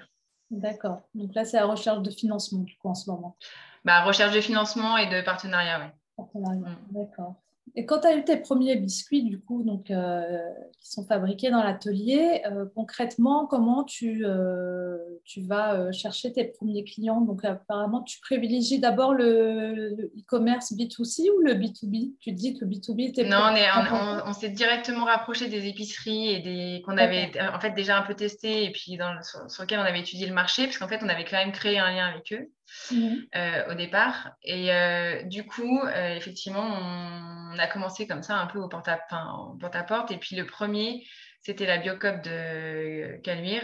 [0.49, 1.01] D'accord.
[1.13, 3.37] Donc là, c'est la recherche de financement, du coup, en ce moment.
[3.83, 5.87] Bah, recherche de financement et de partenariat, oui.
[6.15, 6.77] Partenariat, mm.
[6.91, 7.35] d'accord.
[7.75, 10.39] Et quand tu as eu tes premiers biscuits, du coup, donc, euh,
[10.79, 16.83] qui sont fabriqués dans l'atelier, euh, concrètement, comment tu, euh, tu vas chercher tes premiers
[16.83, 17.21] clients?
[17.21, 22.71] Donc, apparemment, tu privilégies d'abord le e-commerce B2C ou le B2B Tu dis que le
[22.71, 23.25] B2B était.
[23.25, 27.97] Non, on, on, s'est directement rapproché des épiceries et des qu'on avait en fait déjà
[27.97, 30.77] un peu testé et puis dans, sur, sur lequel on avait étudié le marché, parce
[30.77, 32.49] qu'en fait, on avait quand même créé un lien avec eux.
[32.91, 33.27] Mhm.
[33.35, 34.31] Euh, au départ.
[34.43, 40.11] Et euh, du coup, euh, effectivement, on, a commencé comme ça un peu au porte-à-porte.
[40.11, 41.05] et puis le premier,
[41.41, 43.63] c'était la Biocop de Caluire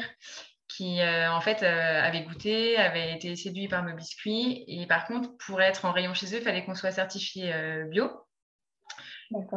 [0.68, 4.63] qui en fait avait goûté, avait été séduit par nos biscuits.
[4.68, 7.54] Et par contre, pour être en rayon chez eux, il fallait qu'on soit certifié
[7.92, 8.10] bio.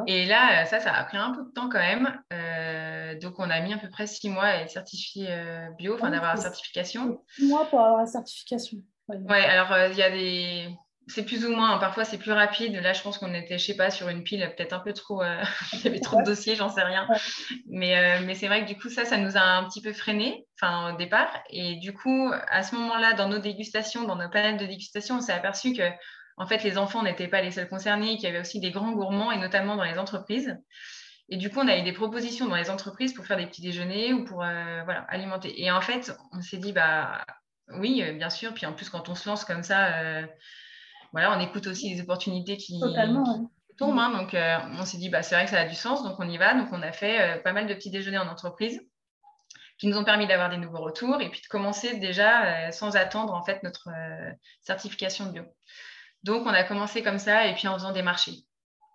[0.06, 2.20] Et là, ça, ça a pris un peu de temps quand même.
[3.22, 5.26] donc, on a mis à peu près six mois à être certifié
[5.78, 7.24] bio, enfin d'avoir la certification.
[7.30, 8.82] Six mois pour avoir la certification.
[9.08, 10.68] Ouais, alors euh, il y a des.
[11.08, 12.74] C'est plus ou moins, hein, parfois c'est plus rapide.
[12.74, 15.22] Là, je pense qu'on était, je sais pas, sur une pile peut-être un peu trop.
[15.22, 15.40] Euh,
[15.72, 17.06] il y avait trop de dossiers, j'en sais rien.
[17.68, 19.92] Mais, euh, mais c'est vrai que du coup, ça, ça nous a un petit peu
[19.92, 21.28] freiné, enfin, au départ.
[21.50, 25.20] Et du coup, à ce moment-là, dans nos dégustations, dans nos panels de dégustation, on
[25.20, 25.88] s'est aperçu que,
[26.38, 28.92] en fait, les enfants n'étaient pas les seuls concernés, qu'il y avait aussi des grands
[28.92, 30.56] gourmands, et notamment dans les entreprises.
[31.28, 33.62] Et du coup, on a eu des propositions dans les entreprises pour faire des petits
[33.62, 35.62] déjeuners ou pour voilà, alimenter.
[35.62, 37.24] Et en fait, on s'est dit, bah,
[37.74, 38.55] oui, euh, bien sûr.
[38.55, 40.26] Puis en plus, quand on se lance comme ça, euh,
[41.12, 42.81] voilà, on écoute aussi les opportunités qui,
[43.79, 43.98] tombent.
[43.98, 44.11] Hein.
[44.11, 46.29] donc, euh, on s'est dit, bah, c'est vrai que ça a du sens, donc on
[46.29, 46.55] y va.
[46.55, 48.81] Donc, on a fait pas mal de petits déjeuners en entreprise
[49.79, 53.35] qui nous ont permis d'avoir des nouveaux retours et puis de commencer déjà sans attendre
[53.35, 53.90] en fait notre
[54.62, 55.42] certification de bio.
[56.22, 58.45] Donc, on a commencé comme ça et puis en faisant des marchés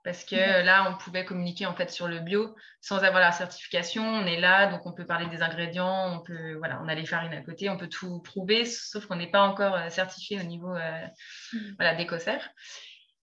[0.04, 4.04] parce que là, on pouvait communiquer en fait sur le bio sans avoir la certification.
[4.04, 7.06] On est là, donc on peut parler des ingrédients, on peut, voilà, on a les
[7.06, 10.44] farines à côté, on peut tout prouver, sauf qu'on n'est pas encore euh, certifié au
[10.44, 11.06] niveau euh,
[11.54, 11.60] mm.
[11.78, 12.50] voilà, d'Écossaire.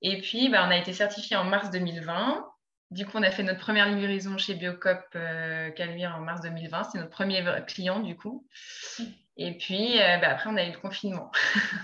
[0.03, 2.45] Et puis, bah, on a été certifié en mars 2020.
[2.91, 6.83] Du coup, on a fait notre première livraison chez Biocop euh, Calvire en mars 2020.
[6.83, 8.47] C'est notre premier client, du coup.
[8.99, 9.03] Mm.
[9.39, 11.31] Et puis, euh, bah, après, on a eu le confinement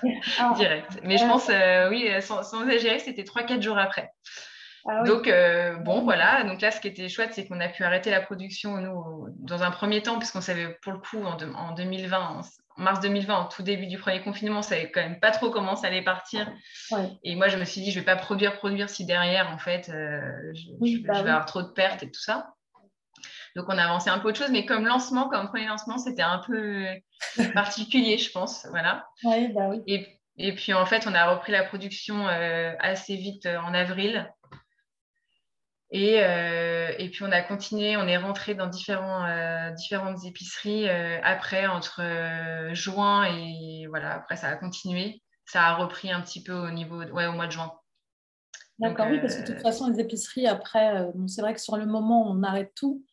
[0.39, 0.53] ah.
[0.57, 0.99] direct.
[1.01, 1.49] Mais je pense,
[1.89, 4.11] oui, sans, sans exagérer, c'était 3-4 jours après.
[4.85, 6.43] Ah donc, euh, bon, voilà.
[6.43, 9.63] Donc là, ce qui était chouette, c'est qu'on a pu arrêter la production, nous, dans
[9.63, 12.41] un premier temps, puisqu'on savait, pour le coup, en, en 2020, en,
[12.77, 15.75] mars 2020, en tout début du premier confinement, on savait quand même pas trop comment
[15.75, 16.51] ça allait partir.
[17.23, 19.89] Et moi, je me suis dit, je vais pas produire, produire si derrière, en fait,
[19.89, 20.19] euh,
[20.53, 22.53] je, bah vais avoir trop de pertes et tout ça.
[23.55, 26.23] Donc, on a avancé un peu autre chose, mais comme lancement, comme premier lancement, c'était
[26.23, 26.85] un peu
[27.53, 28.65] particulier, je pense.
[28.71, 29.07] Voilà.
[29.23, 29.71] Bah.
[29.85, 34.27] Et, et, puis, en fait, on a repris la production euh, assez vite en avril.
[35.93, 41.19] Euh, et, puis on a continué, on est rentré dans différents, euh, différentes épiceries euh,
[41.23, 42.01] après, entre
[42.73, 45.21] juin et voilà, après ça a continué.
[45.45, 47.71] Ça a repris un petit peu au niveau, ouais, au mois de juin.
[48.79, 51.85] D'accord, oui, parce que de toute façon, les épiceries, après, c'est vrai que sur le
[51.85, 53.03] moment, on arrête tout.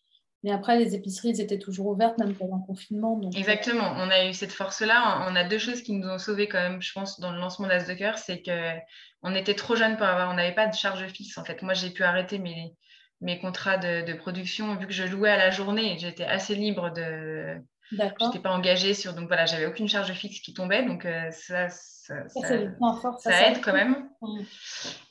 [0.42, 3.20] Mais après, les épiceries, elles étaient toujours ouvertes, même pendant le confinement.
[3.34, 3.92] Exactement.
[3.96, 5.26] On a eu cette force-là.
[5.28, 7.66] On a deux choses qui nous ont sauvés quand même, je pense, dans le lancement
[7.66, 7.84] d'As
[8.16, 8.78] C'est que
[9.22, 11.60] on était trop jeunes pour avoir, on n'avait pas de charge fixe en fait.
[11.62, 12.74] Moi, j'ai pu arrêter mes,
[13.20, 15.98] mes contrats de, production vu que je louais à la journée.
[15.98, 17.56] J'étais assez libre de.
[17.90, 19.14] Je n'étais pas engagée sur.
[19.14, 20.84] Donc voilà, j'avais aucune charge fixe qui tombait.
[20.84, 24.08] Donc euh, ça, ça, ça, aide quand même.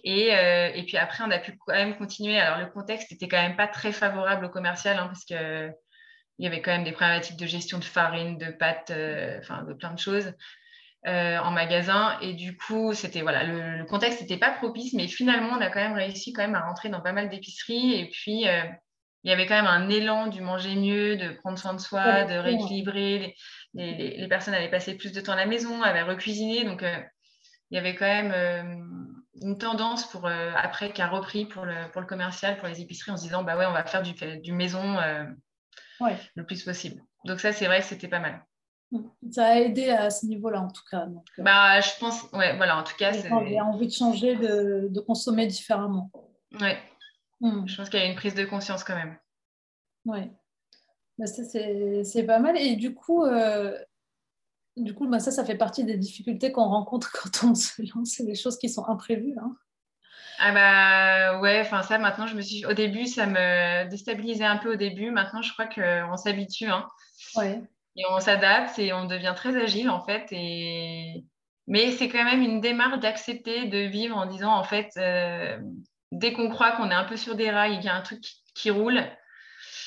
[0.04, 2.40] Et, euh, et, puis après, on a pu quand même continuer.
[2.40, 5.72] Alors le contexte n'était quand même pas très favorable au commercial hein, parce que.
[6.42, 9.64] Il y avait quand même des problématiques de gestion de farine, de pâtes, euh, enfin
[9.64, 10.32] de plein de choses.
[11.08, 12.20] Euh, en magasin.
[12.20, 15.80] Et du coup, c'était voilà, le, contexte n'était pas propice, mais finalement, on a quand
[15.80, 17.94] même réussi quand même à rentrer dans pas mal d'épiceries.
[17.94, 18.64] Et puis, euh,
[19.24, 22.24] il y avait quand même un élan du manger mieux, de prendre soin de soi,
[22.26, 23.36] de rééquilibrer.
[23.74, 26.64] Les, les, personnes allaient passer plus de temps à la maison, avaient recuisiné.
[26.64, 26.98] Donc, euh,
[27.70, 28.34] il y avait quand même
[29.42, 33.12] une tendance pour après qui a repris pour le, pour le commercial, pour les épiceries,
[33.12, 34.98] en se disant bah ouais, on va faire du, du maison
[36.36, 37.02] le plus possible.
[37.26, 38.44] Donc ça, c'est vrai que c'était pas mal.
[39.32, 41.06] Ça a aidé à ce niveau-là, en tout cas.
[41.06, 43.12] Euh, bah, je pense, ouais, voilà, en tout cas.
[43.12, 46.10] Il a envie de changer, de, de consommer différemment.
[46.60, 46.78] Ouais.
[47.42, 47.66] Hmm.
[47.68, 49.18] Je pense qu'il y a une prise de conscience quand même.
[50.06, 50.32] Ouais.
[51.18, 52.58] Bah, ça, c'est pas mal.
[52.58, 53.78] Et du coup, euh,
[54.78, 58.12] du coup bah, ça, ça fait partie des difficultés qu'on rencontre quand on se lance.
[58.12, 59.36] C'est des choses qui sont imprévues.
[59.42, 59.56] Hein.
[60.42, 64.56] Ah bah ouais, enfin ça maintenant je me suis au début ça me déstabilisait un
[64.56, 66.88] peu au début, maintenant je crois qu'on s'habitue hein.
[67.36, 67.62] ouais.
[67.98, 71.26] et on s'adapte et on devient très agile en fait et
[71.68, 75.60] mais c'est quand même une démarche d'accepter de vivre en disant en fait euh,
[76.12, 78.02] dès qu'on croit qu'on est un peu sur des rails et qu'il y a un
[78.02, 78.24] truc
[78.56, 79.04] qui roule,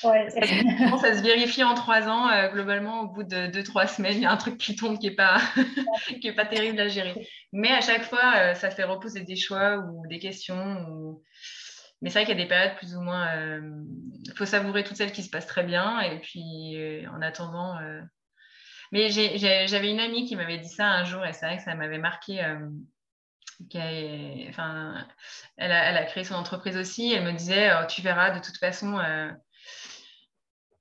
[0.03, 0.29] Ouais.
[0.29, 2.29] ça, se vérifie en trois ans.
[2.29, 4.99] Euh, globalement, au bout de deux, trois semaines, il y a un truc qui tombe
[4.99, 5.37] qui n'est pas,
[6.21, 7.27] qui est pas terrible à gérer.
[7.51, 11.21] Mais à chaque fois, euh, ça fait reposer des choix ou des questions.
[12.01, 13.33] Mais c'est vrai qu'il y a des périodes plus ou moins.
[13.33, 16.01] Il euh, faut savourer toutes celles qui se passent très bien.
[16.01, 17.77] Et puis, en attendant.
[18.91, 21.75] Mais j'avais une amie qui m'avait dit ça un jour et c'est vrai que ça
[21.75, 22.43] m'avait marqué.
[23.71, 27.13] Elle a, créé son entreprise aussi.
[27.13, 28.99] Elle me disait, oh, tu verras, de toute façon,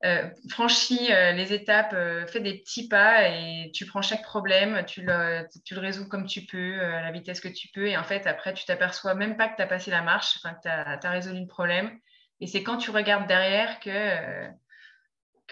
[0.05, 4.85] euh, franchis euh, les étapes, euh, fais des petits pas et tu prends chaque problème,
[4.85, 7.87] tu le, tu le résous comme tu peux, à la vitesse que tu peux.
[7.87, 10.48] Et en fait, après, tu t'aperçois même pas que tu as passé la marche, que
[10.61, 11.96] tu as, résolu le problème.
[12.40, 14.48] Et c'est quand tu regardes derrière que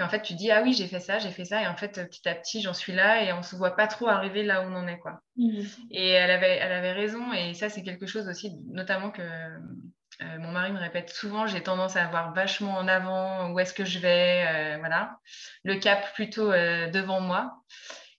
[0.00, 1.62] qu'en fait, tu dis, ah oui, j'ai fait ça, j'ai fait ça.
[1.62, 4.08] Et en fait, petit à petit, j'en suis là et on se voit pas trop
[4.08, 4.98] arriver là où on en est.
[4.98, 5.20] Quoi.
[5.36, 5.60] Mmh.
[5.90, 7.34] Et elle avait, elle avait raison.
[7.34, 11.62] Et ça, c'est quelque chose aussi, notamment que euh, mon mari me répète souvent, j'ai
[11.62, 15.18] tendance à avoir vachement en avant où est-ce que je vais, euh, voilà,
[15.64, 17.62] le cap plutôt euh, devant moi.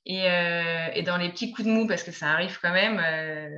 [0.06, 0.24] Et,
[1.04, 3.00] dans les petits coups de mou, parce que ça arrive quand même,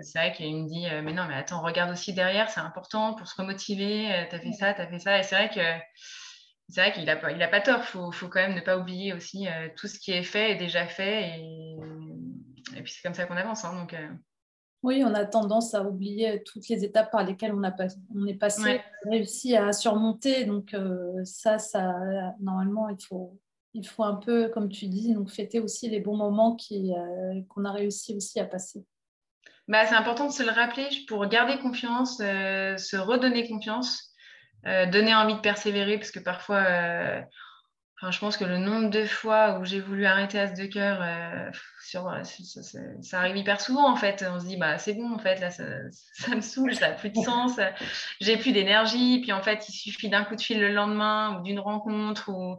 [0.01, 3.27] c'est vrai qu'il me dit Mais non, mais attends, regarde aussi derrière, c'est important pour
[3.27, 4.27] se remotiver.
[4.29, 5.17] tu as fait ça, tu as fait ça.
[5.17, 5.61] Et c'est vrai que
[6.73, 7.81] c'est vrai qu'il n'a pas, il a pas tort.
[7.81, 10.55] Il faut, faut, quand même ne pas oublier aussi tout ce qui est fait est
[10.55, 11.39] déjà fait.
[11.39, 11.77] Et,
[12.75, 13.63] et puis c'est comme ça qu'on avance.
[13.63, 13.95] Hein, donc,
[14.83, 17.73] oui, on a tendance à oublier toutes les étapes par lesquelles on, a
[18.13, 20.43] on est passé, réussi à surmonter.
[20.43, 21.93] Donc euh, ça, ça,
[22.41, 23.39] normalement, il faut,
[23.73, 27.63] il faut un peu, comme tu dis, donc fêter aussi les bons moments euh, qu'on
[27.63, 28.85] a réussi aussi à passer.
[29.69, 34.12] Bah, c'est important de se le rappeler pour garder confiance, euh, se redonner confiance,
[34.63, 37.25] donner envie de persévérer, parce que parfois
[38.11, 41.49] je pense que le nombre de fois où j'ai voulu arrêter As de cœur, euh,
[41.81, 42.11] sur,
[43.01, 44.25] ça, arrive hyper souvent en fait.
[44.29, 45.63] On se dit, bah c'est bon en fait, là ça,
[46.35, 47.59] me saoule, ça n'a plus de sens,
[48.19, 49.21] j'ai plus d'énergie.
[49.21, 52.57] Puis en fait, il suffit d'un coup de fil le lendemain ou d'une rencontre ou,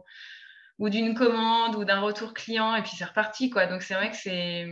[0.79, 3.67] ou d'une commande ou d'un retour client et puis c'est reparti quoi.
[3.67, 4.67] Donc c'est vrai que c'est.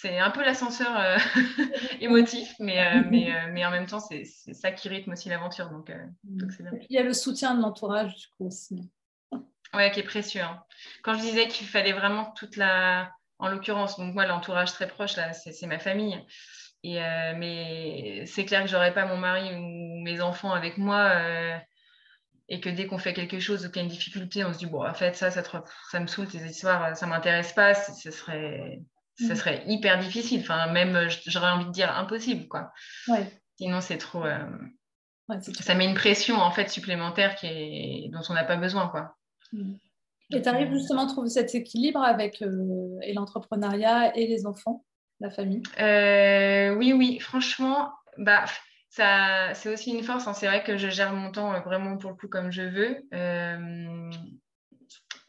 [0.00, 1.18] C'est un peu l'ascenseur euh,
[2.00, 5.68] émotif, mais, euh, mais, mais, en même temps, c'est ça qui rythme aussi l'aventure.
[5.68, 5.92] Donc,
[6.24, 6.50] donc
[6.88, 8.90] il y a le soutien de l'entourage, du coup, aussi.
[9.74, 10.42] Ouais, qui est précieux.
[10.42, 10.62] Hein.
[11.02, 13.12] Quand je disais qu'il fallait vraiment toute la.
[13.38, 16.18] En l'occurrence, donc moi, l'entourage très proche, là, c'est ma famille.
[16.82, 21.10] Et, euh, mais c'est clair que j'aurais pas mon mari ou mes enfants avec moi.
[21.14, 21.56] Euh,
[22.48, 24.58] et que dès qu'on fait quelque chose ou qu'il y a une difficulté, on se
[24.58, 25.42] dit, bon, en fait, ça, ça,
[25.90, 28.80] ça me saoule, tes histoires, ça m'intéresse pas, ce serait,
[29.20, 29.36] ce mm.
[29.36, 30.40] serait hyper difficile.
[30.40, 32.72] Enfin, même, j'aurais envie de dire impossible, quoi.
[33.08, 33.26] Ouais.
[33.56, 34.24] Sinon, c'est trop.
[34.24, 34.38] Euh,
[35.60, 38.10] ça met une pression, en fait, supplémentaire qui est...
[38.10, 39.16] dont on n'a pas besoin, quoi.
[40.32, 44.84] Et tu arrives justement à trouver cet équilibre avec euh, et l'entrepreneuriat et les enfants,
[45.18, 45.62] la famille?
[45.80, 48.44] Euh, Oui, oui, franchement, bah,
[48.88, 50.26] ça, c'est aussi une force.
[50.26, 50.34] Hein.
[50.34, 53.02] C'est vrai que je gère mon temps euh, vraiment pour le coup comme je veux.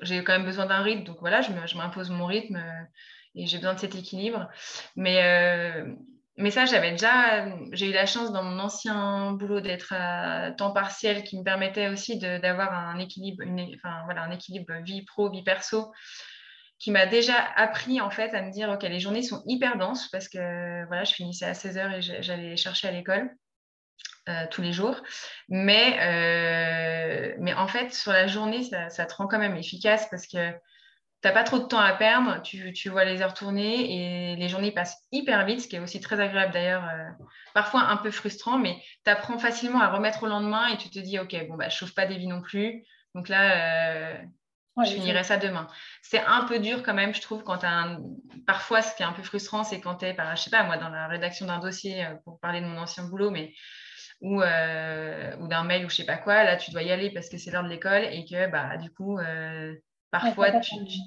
[0.02, 2.60] j'ai quand même besoin d'un rythme, donc voilà, je m'impose mon rythme
[3.36, 4.50] et j'ai besoin de cet équilibre.
[4.96, 5.22] Mais
[6.38, 10.72] mais ça, j'avais déjà, j'ai eu la chance dans mon ancien boulot d'être à temps
[10.72, 13.44] partiel qui me permettait aussi d'avoir un équilibre,
[13.76, 15.92] enfin, voilà, un équilibre vie pro, vie perso,
[16.80, 20.08] qui m'a déjà appris en fait à me dire, ok, les journées sont hyper denses
[20.10, 23.30] parce que voilà, je finissais à 16h et j'allais chercher à l'école.
[24.30, 25.02] Euh, tous les jours.
[25.50, 30.08] Mais, euh, mais en fait, sur la journée, ça, ça, te rend quand même efficace
[30.12, 30.52] parce que
[31.24, 34.50] n'as pas trop de temps à perdre, tu, tu, vois les heures tourner et les
[34.50, 37.10] journées passent hyper vite, ce qui est aussi très agréable d'ailleurs, euh,
[37.54, 41.00] parfois un peu frustrant, mais tu apprends facilement à remettre au lendemain et tu te
[41.00, 44.18] dis, ok, bon, bah, je chauffe pas des vies non plus, donc là, euh,
[44.84, 45.68] je finirai ça demain.
[46.02, 48.00] C'est un peu dur quand même, je trouve, quand tu un...
[48.48, 50.64] Parfois, ce qui est un peu frustrant, c'est quand tu es, par, je sais pas,
[50.64, 53.54] moi, dans la rédaction d'un dossier, euh, pour parler de mon ancien boulot, mais
[54.22, 57.28] ou, ou d'un mail ou je sais pas quoi, là, tu dois y aller parce
[57.28, 59.18] que c'est l'heure de l'école et que, bah, du coup
[60.12, 60.52] Parfois,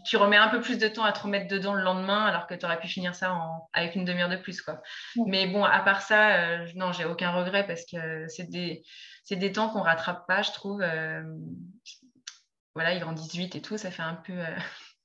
[0.07, 2.55] tu, remets un peu plus de temps à te remettre dedans le lendemain, alors que
[2.55, 3.39] tu aurais pu finir ça
[3.75, 4.63] avec une demi-heure de plus.
[4.63, 4.81] Quoi.
[5.27, 8.83] Mais bon, à part ça, euh, non, j'ai aucun regret parce que c'est des,
[9.31, 10.81] des temps qu'on rattrape pas, je trouve.
[10.81, 11.23] Euh,
[12.75, 14.33] voilà, ils grandissent vite et tout, ça fait un peu.
[14.33, 14.57] Euh,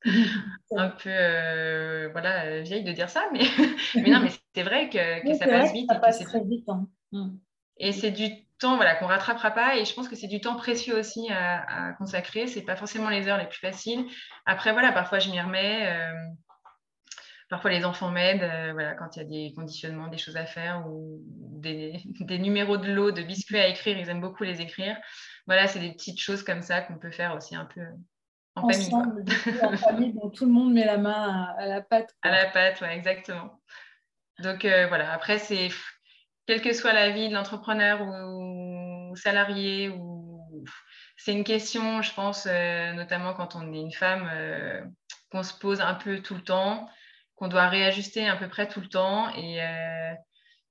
[0.78, 3.42] un peu voilà vieille de dire ça mais,
[3.96, 4.98] mais non mais c'est vrai que,
[5.36, 6.88] ça passe vite ça passe très vite hein.
[7.76, 8.30] et c'est du
[8.60, 9.78] temps voilà, qu'on rattrapera pas.
[9.78, 12.48] Et je pense que c'est du temps précieux aussi à, consacrer.
[12.48, 14.06] Ce n'est pas forcément les heures les plus faciles.
[14.46, 15.88] Après, voilà, parfois je m'y remets.
[15.88, 16.14] Euh,
[17.50, 20.46] parfois les enfants m'aident euh, voilà, quand il y a des conditionnements, des choses à
[20.46, 22.00] faire ou des,
[22.38, 23.98] numéros de lot, de biscuits à écrire.
[23.98, 24.96] Ils aiment beaucoup les écrire.
[25.48, 27.82] Voilà, c'est des petites choses comme ça qu'on peut faire aussi un peu
[28.56, 28.94] en famille.
[29.64, 32.16] en famille, donc tout le monde met la main à, la pâte.
[32.22, 33.60] À la pâte, ouais, exactement.
[34.40, 35.70] Donc euh, voilà, après, c'est
[36.50, 40.66] quelle que soit la vie de l'entrepreneur ou, salarié, ou
[41.16, 44.84] c'est une question, je pense, euh, notamment quand on est une femme, euh,
[45.32, 46.90] qu'on se pose un peu tout le temps,
[47.36, 49.32] qu'on doit réajuster à peu près tout le temps.
[49.36, 50.12] Et euh,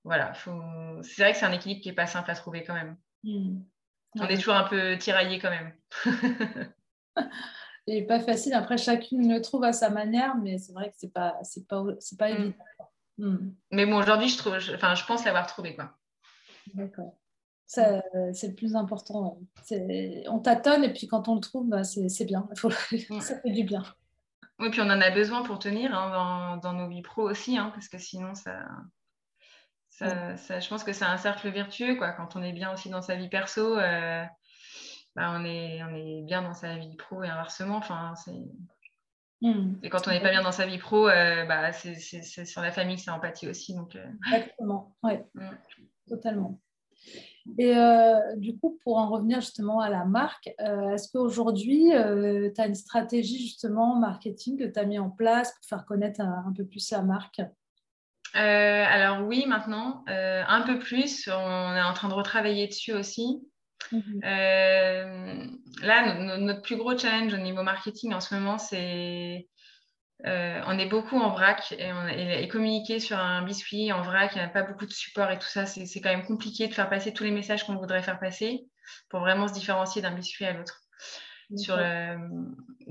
[0.03, 2.97] voilà, c'est vrai que c'est un équilibre qui n'est pas simple à trouver quand même.
[3.23, 3.61] Mmh.
[4.19, 5.73] On est toujours un peu tiraillé quand même.
[7.87, 8.55] et pas facile.
[8.55, 11.85] Après, chacune le trouve à sa manière, mais c'est vrai que c'est pas, c'est pas,
[12.01, 12.37] c'est pas mmh.
[12.37, 12.65] évident.
[13.19, 13.53] Hmm.
[13.73, 15.75] Mais bon, aujourd'hui, je, trouve, enfin, je pense l'avoir trouvé.
[15.75, 15.93] Quoi.
[16.75, 17.15] D'accord.
[17.67, 18.01] C'est
[18.49, 19.39] le plus important.
[20.27, 22.49] On tâtonne et puis quand on le trouve, bah, c'est bien.
[22.57, 22.71] Faut...
[23.21, 23.83] Ça fait du bien.
[24.59, 27.71] Oui, puis on en a besoin pour tenir hein, dans, nos vies pro aussi, hein,
[27.75, 28.67] parce que sinon, ça,
[29.89, 31.97] ça, je pense que c'est un cercle vertueux.
[31.97, 32.13] Quoi.
[32.13, 34.25] Quand on est bien aussi dans sa vie perso, euh,
[35.15, 37.77] bah, on, est, on est bien dans sa vie pro et inversement.
[37.77, 38.33] Enfin, c'est
[39.41, 39.75] Mmh.
[39.85, 42.73] Et quand on n'est pas bien dans sa vie pro, euh, bah, c'est sur la
[42.73, 43.75] famille, c'est empathie aussi.
[43.75, 44.05] Donc, euh.
[44.27, 45.49] Exactement, oui, mmh.
[46.09, 46.61] totalement.
[47.59, 52.67] Et euh, du coup, pour en revenir justement à la marque, est-ce qu'aujourd'hui, tu as
[52.67, 56.67] une stratégie justement marketing que tu as mis en place pour faire connaître un, peu
[56.67, 57.41] plus la marque?
[58.35, 61.29] Alors oui, maintenant, un peu plus.
[61.29, 63.48] On est en train de retravailler dessus aussi.
[63.93, 64.21] Mhm.
[64.25, 65.47] Euh,
[65.83, 69.49] là, notre plus gros challenge au niveau marketing en ce moment, c'est
[70.27, 74.33] euh, on est beaucoup en vrac et, on, et, communiquer sur un biscuit en vrac,
[74.35, 76.75] il n'y a pas beaucoup de support et tout ça, c'est quand même compliqué de
[76.75, 78.67] faire passer tous les messages qu'on voudrait faire passer
[79.09, 80.81] pour vraiment se différencier d'un biscuit à l'autre.
[81.57, 81.77] Sur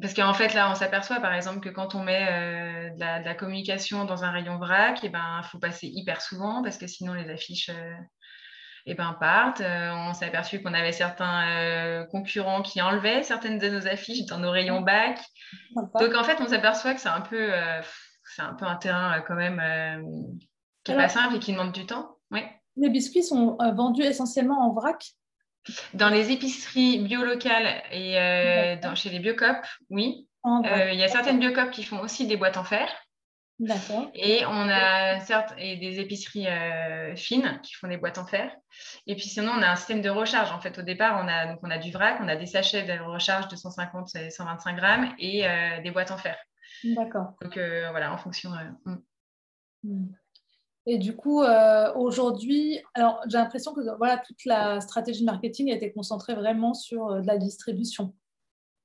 [0.02, 3.36] Parce qu'en fait, là, on s'aperçoit par exemple que quand on met euh, de, la,
[3.36, 7.14] communication dans un rayon vrac, il eh ben, faut passer hyper souvent parce que sinon
[7.14, 7.70] les affiches
[8.88, 9.62] et ben, partent.
[9.62, 14.26] Euh, on s'est aperçu qu'on avait certains euh, concurrents qui enlevaient certaines de nos affiches
[14.26, 15.20] dans nos rayons bac.
[15.76, 17.82] Donc en fait, on s'aperçoit que c'est un peu, euh,
[18.24, 19.62] c'est un peu un terrain quand même
[20.84, 22.18] qui n'est pas simple et qui demande du temps.
[22.32, 22.42] Oui.
[22.78, 25.04] Les biscuits sont vendus essentiellement en vrac?
[25.94, 29.58] Dans les épiceries bio locales et dans, chez les biocop,
[29.90, 30.30] oui.
[30.46, 32.88] Il y a certaines biocop qui font aussi des boîtes en fer.
[34.14, 38.56] Et on a certes et des épiceries euh, fines qui font des boîtes en fer.
[39.08, 40.52] Et puis sinon, on a un système de recharge.
[40.52, 42.84] En fait, au départ, on a, donc on a du vrac, on a des sachets
[42.84, 46.38] de recharge de 150 et 125 grammes et euh, des boîtes en fer.
[46.84, 47.34] D'accord.
[47.42, 48.52] Donc euh, voilà, en fonction.
[48.86, 48.98] Mm.
[49.84, 50.08] Mm.
[50.86, 51.44] Et du coup,
[51.96, 57.22] aujourd'hui, alors j'ai l'impression que voilà, toute la stratégie marketing a été concentrée vraiment sur
[57.22, 58.14] de la distribution.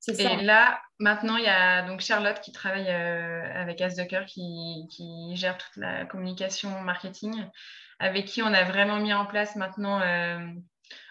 [0.09, 5.37] Et là, maintenant, il y a donc Charlotte qui travaille euh, avec Asdocker qui, qui
[5.37, 7.45] gère toute la communication marketing,
[8.01, 10.39] avec qui on a vraiment mis en place maintenant, euh,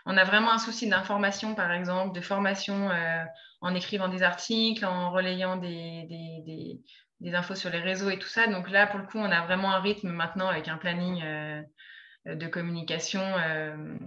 [0.06, 3.24] on a vraiment un souci d'information, par exemple, de formation euh,
[3.62, 6.82] en écrivant des articles, en relayant des, des,
[7.22, 8.48] des, infos sur les réseaux et tout ça.
[8.48, 11.24] Donc là, pour le coup, on a vraiment un rythme maintenant avec un planning
[12.26, 13.98] de communication, euh,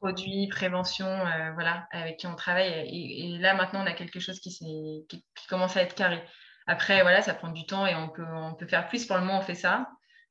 [0.00, 2.68] produits, prévention, euh, voilà, avec qui on travaille.
[2.88, 4.58] Et, là, maintenant, on a quelque chose qui,
[5.08, 6.22] qui, commence à être carré.
[6.66, 9.06] Après, voilà, ça prend du temps et on peut, on peut faire plus.
[9.06, 9.88] Pour le moment, on fait ça.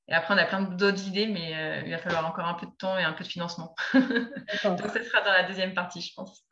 [0.07, 2.75] Et après, on a plein d'autres idées, mais il va falloir encore un peu de
[2.77, 3.75] temps et un peu de financement.
[3.93, 6.43] Donc, ça sera dans la deuxième partie, je pense.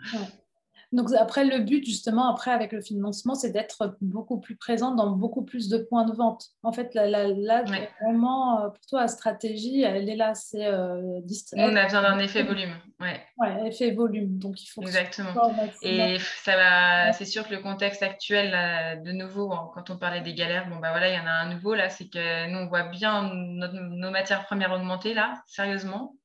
[0.91, 5.11] Donc après, le but justement, après avec le financement, c'est d'être beaucoup plus présent dans
[5.11, 6.45] beaucoup plus de points de vente.
[6.63, 7.63] En fait, là,
[8.01, 11.19] vraiment, euh, pour toi, la stratégie, elle est là, c'est euh,
[11.53, 12.73] On a besoin d'un effet volume.
[12.99, 13.21] Ouais.
[13.37, 14.37] ouais, effet volume.
[14.37, 14.81] Donc il faut.
[14.81, 15.33] Exactement.
[15.81, 17.13] Et ça va.
[17.13, 20.91] C'est sûr que le contexte actuel, de nouveau, quand on parlait des galères, bon bah
[20.91, 24.11] voilà, il y en a un nouveau là, c'est que nous on voit bien nos
[24.11, 26.15] matières premières augmenter là, sérieusement.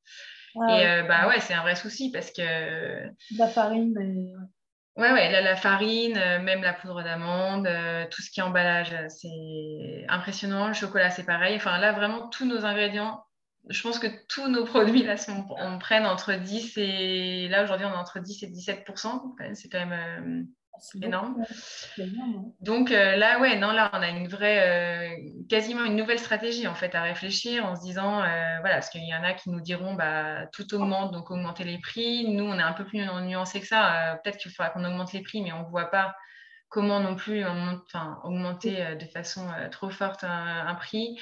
[0.60, 3.08] Ah et euh, bah ouais, c'est un vrai souci parce que.
[3.36, 3.94] La farine.
[4.96, 8.94] Ouais, ouais, la, farine, euh, même la poudre d'amande, euh, tout ce qui est emballage,
[9.08, 10.68] c'est impressionnant.
[10.68, 11.56] Le chocolat, c'est pareil.
[11.56, 13.24] Enfin, là, vraiment, tous nos ingrédients,
[13.70, 17.48] je pense que tous nos produits, là, sont, on prenne entre 10 et.
[17.48, 18.86] Là, aujourd'hui, on est entre 10 et 17
[19.54, 20.48] C'est quand même
[21.00, 21.44] énorme.
[22.60, 26.66] Donc euh, là, ouais, non, là, on a une vraie, euh, quasiment une nouvelle stratégie
[26.66, 29.50] en fait à réfléchir en se disant, euh, voilà, parce qu'il y en a qui
[29.50, 32.28] nous diront, bah, tout augmente, donc augmenter les prix.
[32.28, 34.18] Nous, on est un peu plus nuancé que ça.
[34.22, 36.14] Peut-être qu'il faudra qu'on augmente les prix, mais on ne voit pas
[36.68, 37.44] comment non plus
[38.24, 41.20] augmenter de façon trop forte un, prix.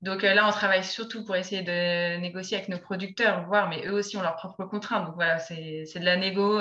[0.00, 3.92] Donc là, on travaille surtout pour essayer de négocier avec nos producteurs, voir, mais eux
[3.92, 5.04] aussi ont leurs propres contraintes.
[5.04, 6.60] Donc voilà, c'est de la négo,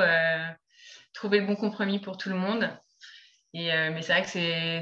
[1.16, 2.70] trouver le bon compromis pour tout le monde.
[3.54, 4.82] Et, mais c'est vrai que c'est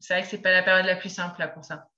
[0.00, 1.88] c'est vrai que c'est pas la période la plus simple là pour ça.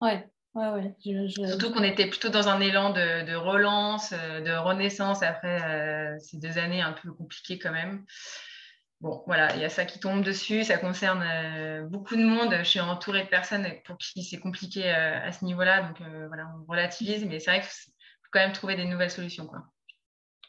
[0.00, 1.28] Ouais, ouais, ouais.
[1.30, 6.38] Surtout qu'on était plutôt dans un élan de, relance, euh, de renaissance après euh, ces
[6.38, 8.04] deux années un peu compliquées quand même.
[9.00, 12.54] Bon, voilà, il y a ça qui tombe dessus, ça concerne euh, beaucoup de monde.
[12.58, 16.64] Je suis entourée de personnes pour qui c'est compliqué à ce niveau-là, donc voilà, on
[16.70, 19.46] relativise, mais c'est vrai qu'il faut quand même trouver des nouvelles solutions.
[19.46, 19.66] Quoi.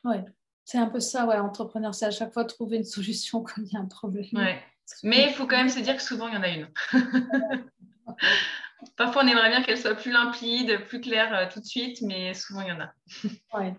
[0.06, 0.24] Ouais,
[0.68, 3.72] c'est un peu ça, ouais, entrepreneur, c'est à chaque fois trouver une solution quand il
[3.72, 4.26] y a un problème.
[4.34, 4.61] Ouais.
[5.01, 6.68] Mais il faut quand même se dire que souvent, il y en a une.
[8.97, 12.34] Parfois, on aimerait bien qu'elle soit plus limpide, plus claire euh, tout de suite, mais
[12.34, 12.93] souvent, il y en a.
[13.57, 13.76] ouais.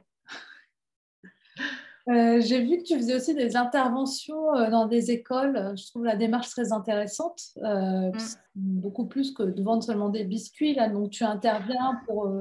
[2.09, 5.75] Euh, j'ai vu que tu faisais aussi des interventions euh, dans des écoles.
[5.77, 8.13] Je trouve la démarche très intéressante, mm.
[8.55, 10.75] beaucoup plus que de vendre seulement des biscuits.
[10.75, 10.89] Là.
[10.89, 12.33] Donc, tu interviens pour,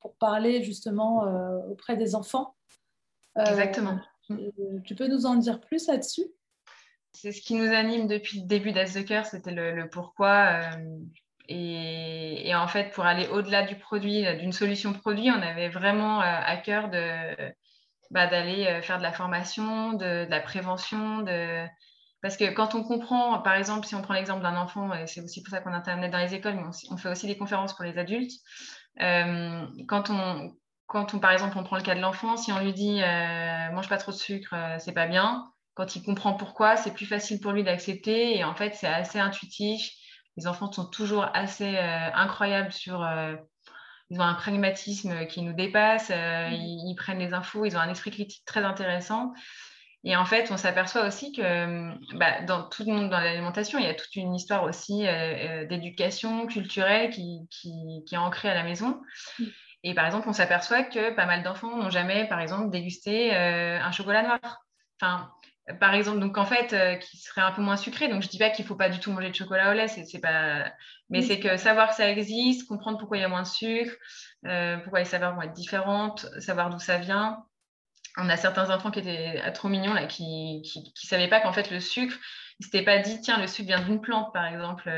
[0.00, 1.24] pour parler justement
[1.68, 2.56] auprès des enfants.
[3.38, 3.98] Exactement.
[4.84, 6.24] Tu peux nous en dire plus là-dessus?
[7.12, 10.60] C'est ce qui nous anime depuis le début d'As the c'était le, pourquoi.
[10.60, 10.98] Euh,
[11.48, 16.24] et, en fait, pour aller au-delà du produit, d'une solution produit, on avait vraiment euh,
[16.24, 17.52] à cœur de,
[18.10, 21.20] bah, d'aller euh, faire de la formation, de, la prévention.
[21.20, 21.64] De...
[22.20, 25.22] Parce que quand on comprend, par exemple, si on prend l'exemple d'un enfant, et c'est
[25.22, 27.84] aussi pour ça qu'on internet dans les écoles, mais on, fait aussi des conférences pour
[27.84, 28.32] les adultes.
[28.98, 30.52] quand on,
[30.86, 33.00] quand on, par exemple, on prend le cas de l'enfant, si on lui dit
[33.72, 37.38] mange pas trop de sucre, c'est pas bien, quand il comprend pourquoi, c'est plus facile
[37.38, 38.36] pour lui d'accepter.
[38.36, 39.92] Et en fait, c'est assez intuitif.
[40.38, 43.04] Les enfants sont toujours assez euh, incroyables sur.
[43.04, 43.36] Euh,
[44.08, 46.10] ils ont un pragmatisme qui nous dépasse.
[46.10, 46.54] Euh, mm.
[46.54, 47.66] ils, prennent les infos.
[47.66, 49.34] Ils ont un esprit critique très intéressant.
[50.02, 53.84] Et en fait, on s'aperçoit aussi que bah, dans tout le monde, dans l'alimentation, il
[53.84, 55.04] y a toute une histoire aussi
[55.68, 59.02] d'éducation culturelle qui, qui, qui, est ancrée à la maison.
[59.38, 59.44] Mm.
[59.88, 63.92] Et par exemple, on s'aperçoit que pas mal d'enfants n'ont jamais, par exemple, dégusté un
[63.92, 64.64] chocolat noir.
[65.00, 65.30] Enfin,
[65.80, 68.08] par exemple, donc en fait, euh, qui serait un peu moins sucré.
[68.08, 70.20] Donc je dis pas qu'il faut pas du tout manger de chocolat au lait, c'est
[70.20, 70.70] pas.
[71.10, 73.92] Mais c'est que savoir que ça existe, comprendre pourquoi il y a moins de sucre,
[74.46, 77.44] euh, pourquoi les saveurs vont être différentes, savoir d'où ça vient.
[78.16, 81.70] On a certains enfants qui étaient trop mignons là, qui, qui, savaient pas qu'en fait
[81.70, 82.16] le sucre,
[82.60, 84.88] ils s'étaient pas dit tiens le sucre vient d'une plante par exemple.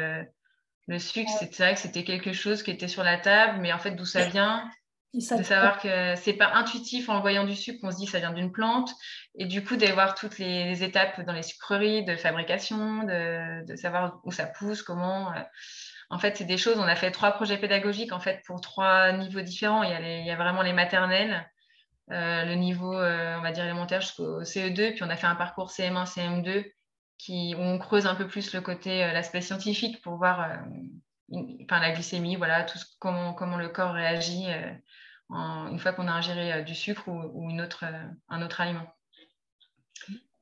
[0.89, 3.79] Le sucre, c'est vrai que c'était quelque chose qui était sur la table, mais en
[3.79, 4.69] fait d'où ça vient,
[5.13, 8.21] de savoir que c'est pas intuitif en voyant du sucre qu'on se dit que ça
[8.21, 8.95] vient d'une plante
[9.35, 14.33] et du coup d'avoir toutes les, étapes dans les sucreries de fabrication, de, savoir où
[14.33, 15.31] ça pousse, comment.
[15.33, 15.41] Euh.
[16.11, 16.79] En fait, c'est des choses.
[16.79, 19.83] On a fait trois projets pédagogiques en fait pour trois niveaux différents.
[19.83, 21.47] Il y a, il y a vraiment les maternelles,
[22.13, 25.35] euh, le niveau euh, on va dire élémentaire jusqu'au CE2, puis on a fait un
[25.35, 26.65] parcours CM1, CM2
[27.29, 30.59] on creuse un peu plus le côté l'aspect scientifique pour voir
[31.33, 34.47] enfin, la glycémie, voilà, tout comment, comment le corps réagit
[35.31, 38.87] une fois qu'on a ingéré euh, du sucre ou, autre, euh, un autre aliment.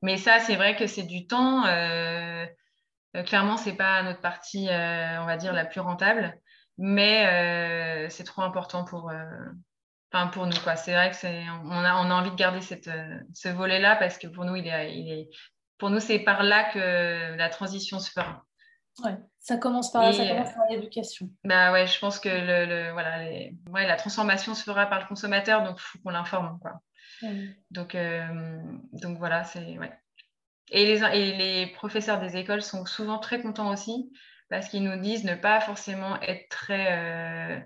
[0.01, 1.65] Mais ça, c'est vrai que c'est du temps.
[1.65, 2.45] Euh,
[3.25, 6.39] clairement, ce n'est pas notre partie, on va dire, la plus rentable,
[6.77, 9.11] mais c'est trop important pour,
[10.31, 10.51] pour nous.
[10.75, 11.27] C'est vrai que
[11.65, 15.29] on a, on a envie de garder ce volet-là parce que pour nous, il est,
[15.77, 18.43] pour nous, c'est par là que la transition se fera.
[19.03, 20.11] Ouais, ça commence par,
[20.69, 21.29] l'éducation.
[21.43, 23.19] Bah ouais, je pense que le, voilà,
[23.71, 26.59] ouais, la transformation se fera par le consommateur, donc il faut qu'on l'informe.
[26.59, 26.81] Quoi.
[27.71, 28.59] Donc, euh,
[28.93, 29.77] donc voilà, c'est.
[29.77, 29.91] Ouais.
[30.71, 34.11] Et, les, et les professeurs des écoles sont souvent très contents aussi
[34.49, 37.59] parce qu'ils nous disent ne pas forcément être très euh,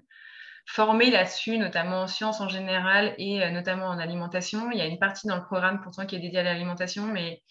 [0.66, 4.72] formés là-dessus, notamment en sciences en général et euh, notamment en alimentation.
[4.72, 7.42] Il y a une partie dans le programme pourtant qui est dédiée à l'alimentation, mais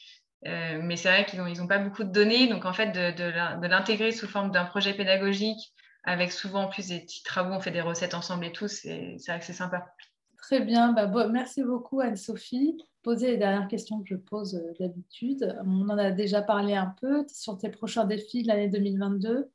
[0.47, 2.49] euh, mais c'est vrai qu'ils n'ont ils ont pas beaucoup de données.
[2.49, 5.73] Donc, en fait, de, de, l'intégrer sous forme d'un projet pédagogique
[6.05, 9.39] avec souvent plus des petits travaux, on fait des recettes ensemble et tout, c'est vrai
[9.39, 9.95] que c'est sympa.
[10.39, 10.93] Très bien.
[10.93, 12.79] Bah, merci beaucoup, Anne-Sophie.
[13.03, 15.57] Poser les dernières questions que je pose euh, d'habitude.
[15.65, 19.51] On en a déjà parlé un peu sur tes prochains défis de l'année 2022.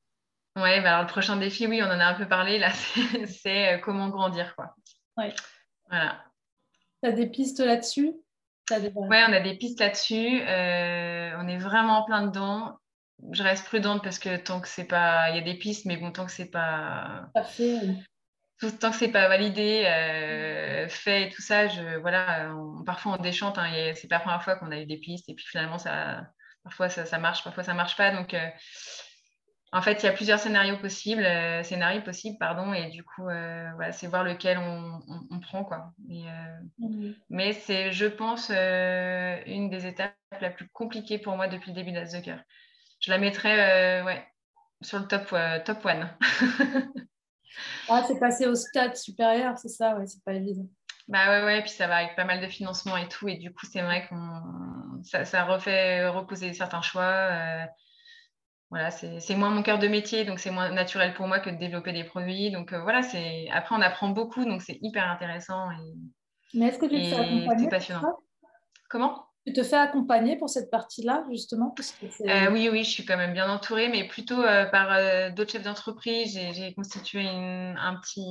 [0.58, 2.72] Oui, bah alors le prochain défi, oui, on en a un peu parlé là,
[3.28, 4.56] c'est euh, comment grandir.
[4.56, 4.74] Quoi.
[5.18, 5.34] Ouais.
[5.90, 6.24] Voilà.
[7.04, 8.14] Tu as des pistes là-dessus?
[8.72, 10.42] Oui, on a des pistes là-dessus.
[10.42, 12.78] Euh, on est vraiment plein dedans.
[13.32, 15.30] Je reste prudente parce que tant que c'est pas.
[15.30, 17.28] Il y a des pistes, mais bon, tant que c'est pas.
[17.34, 17.80] Parfait.
[18.80, 22.52] tant que c'est pas validé, euh, fait et tout ça, je, voilà,
[22.86, 23.58] parfois on déchante.
[23.58, 26.28] Hein, c'est pas la première fois qu'on a eu des pistes et puis finalement, ça,
[26.64, 28.12] parfois ça, marche, parfois ça marche pas.
[28.12, 28.50] Donc, euh,
[29.76, 33.28] en fait, il y a plusieurs scénarios possibles, euh, scénarios possibles, pardon, et du coup,
[33.28, 35.92] euh, c'est voir lequel on, prend, quoi.
[36.10, 37.12] Euh, mmh.
[37.30, 41.92] Mais c'est, je pense, une des étapes la plus compliquée pour moi depuis le début
[41.92, 42.16] d'As
[43.02, 44.26] Je la mettrais, ouais,
[44.80, 46.10] sur le top, top one.
[47.90, 50.70] ah, c'est passé au stade supérieur, c'est ça, ouais, c'est pas évident.
[51.10, 53.52] Bah ouais, ouais, puis ça va avec pas mal de financement et tout, et du
[53.54, 57.68] coup, c'est vrai qu'on ça, ça, refait reposer certains choix.
[58.72, 61.56] Voilà, c'est moins mon cœur de métier, donc c'est moins naturel pour moi que de
[61.56, 62.52] développer des produits.
[62.52, 65.70] Donc euh, voilà, c'est après on apprend beaucoup, donc c'est hyper intéressant.
[65.72, 65.94] Et,
[66.56, 68.18] Mais est-ce que tu te fais accompagner passionnant.
[68.90, 69.26] Comment?
[69.46, 71.76] Tu te fais accompagner pour cette partie-là, justement?
[72.28, 74.98] Euh, Oui, oui, je suis quand même bien entourée, mais plutôt euh, par
[75.34, 76.34] d'autres chefs d'entreprise.
[76.34, 78.26] J'ai constitué une, un petit,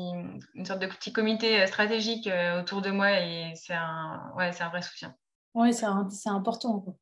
[0.54, 2.28] une sorte de petit comité stratégique
[2.58, 5.14] autour de moi et c'est un, ouais, un vrai soutien.
[5.54, 6.80] Oui, c'est important.
[6.80, 6.94] Quoi.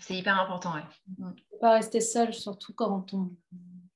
[0.00, 0.80] C'est hyper important, oui.
[1.18, 1.34] ne mm.
[1.60, 3.30] pas rester seul, surtout quand on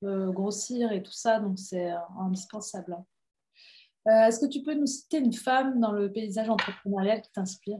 [0.01, 2.97] veut grossir et tout ça, donc c'est euh, indispensable.
[4.07, 7.79] Euh, est-ce que tu peux nous citer une femme dans le paysage entrepreneurial qui t'inspire?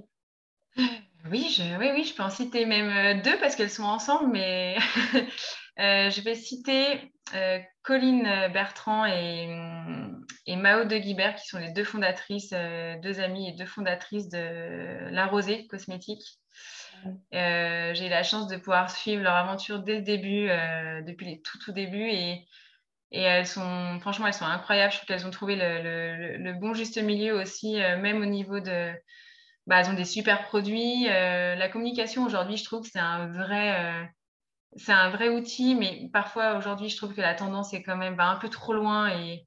[1.29, 4.31] Oui je, oui, oui, je peux en citer même euh, deux parce qu'elles sont ensemble,
[4.31, 4.77] mais
[5.77, 7.13] je vais citer
[7.81, 9.47] Colline Bertrand et,
[10.47, 12.53] et, Mao de Guibert, qui sont les deux fondatrices,
[13.03, 16.39] deux amies et deux fondatrices de La Rosée Cosmétique.
[17.33, 21.25] Euh, j'ai eu la chance de pouvoir suivre leur aventure dès le début, euh, depuis
[21.25, 22.09] les tout tout débuts.
[22.09, 22.47] Et,
[23.11, 24.91] et elles sont, franchement, elles sont incroyables.
[24.91, 28.59] Je trouve qu'elles ont trouvé le, le, bon juste milieu aussi, euh, même au niveau
[28.59, 28.91] de.
[29.67, 31.05] Bah, elles ont des super produits.
[31.05, 34.09] la communication aujourd'hui, je trouve que c'est un vrai.
[34.77, 38.15] c'est un vrai outil, mais parfois aujourd'hui, je trouve que la tendance est quand même
[38.15, 39.45] bah, un peu trop loin et,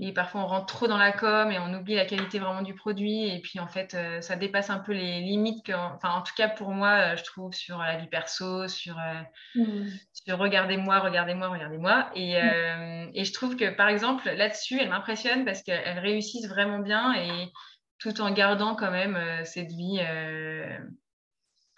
[0.00, 2.74] et parfois, on rentre trop dans la com et on oublie la qualité vraiment du
[2.74, 3.28] produit.
[3.28, 5.64] Et puis, en fait, euh, ça dépasse un peu les limites.
[5.66, 8.98] Que, enfin, en tout cas, pour moi, euh, je trouve sur la vie perso, sur,
[8.98, 9.22] euh,
[9.54, 9.88] mmh.
[10.12, 12.10] sur regardez-moi, regardez-moi, regardez-moi.
[12.14, 13.10] Et, mmh.
[13.14, 17.52] et, je trouve que, par exemple, là-dessus, elle m'impressionne parce qu'elles réussissent vraiment bien et
[17.98, 19.98] tout en gardant quand même cette vie.
[19.98, 20.90] elle